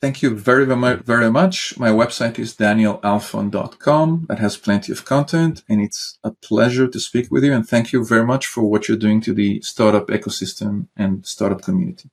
Thank 0.00 0.20
you 0.20 0.36
very, 0.36 0.66
very 0.66 1.30
much. 1.30 1.78
My 1.78 1.88
website 1.88 2.38
is 2.38 2.54
danielalfon.com. 2.56 4.26
That 4.28 4.38
has 4.38 4.58
plenty 4.58 4.92
of 4.92 5.06
content 5.06 5.62
and 5.66 5.80
it's 5.80 6.18
a 6.22 6.30
pleasure 6.30 6.86
to 6.86 7.00
speak 7.00 7.30
with 7.30 7.42
you. 7.42 7.54
And 7.54 7.66
thank 7.66 7.90
you 7.92 8.04
very 8.04 8.26
much 8.26 8.46
for 8.46 8.64
what 8.64 8.86
you're 8.86 8.98
doing 8.98 9.22
to 9.22 9.32
the 9.32 9.62
startup 9.62 10.08
ecosystem 10.08 10.88
and 10.94 11.24
startup 11.24 11.62
community. 11.62 12.10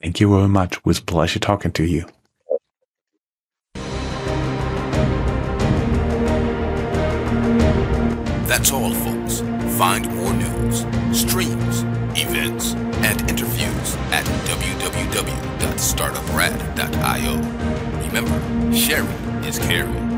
Thank 0.00 0.20
you 0.20 0.30
very 0.30 0.48
much. 0.48 0.76
It 0.76 0.86
was 0.86 0.98
a 0.98 1.02
pleasure 1.02 1.40
talking 1.40 1.72
to 1.72 1.84
you. 1.84 2.04
That's 8.46 8.70
all, 8.72 8.92
folks. 8.92 9.40
Find 9.76 10.12
more 10.16 10.32
news, 10.32 10.84
streams, 11.12 11.82
events, 12.18 12.72
and 13.04 13.20
interviews 13.30 13.94
at 14.10 14.24
www.startuprad.io. 14.46 17.36
Remember, 18.06 18.74
sharing 18.74 19.44
is 19.44 19.58
caring. 19.58 20.17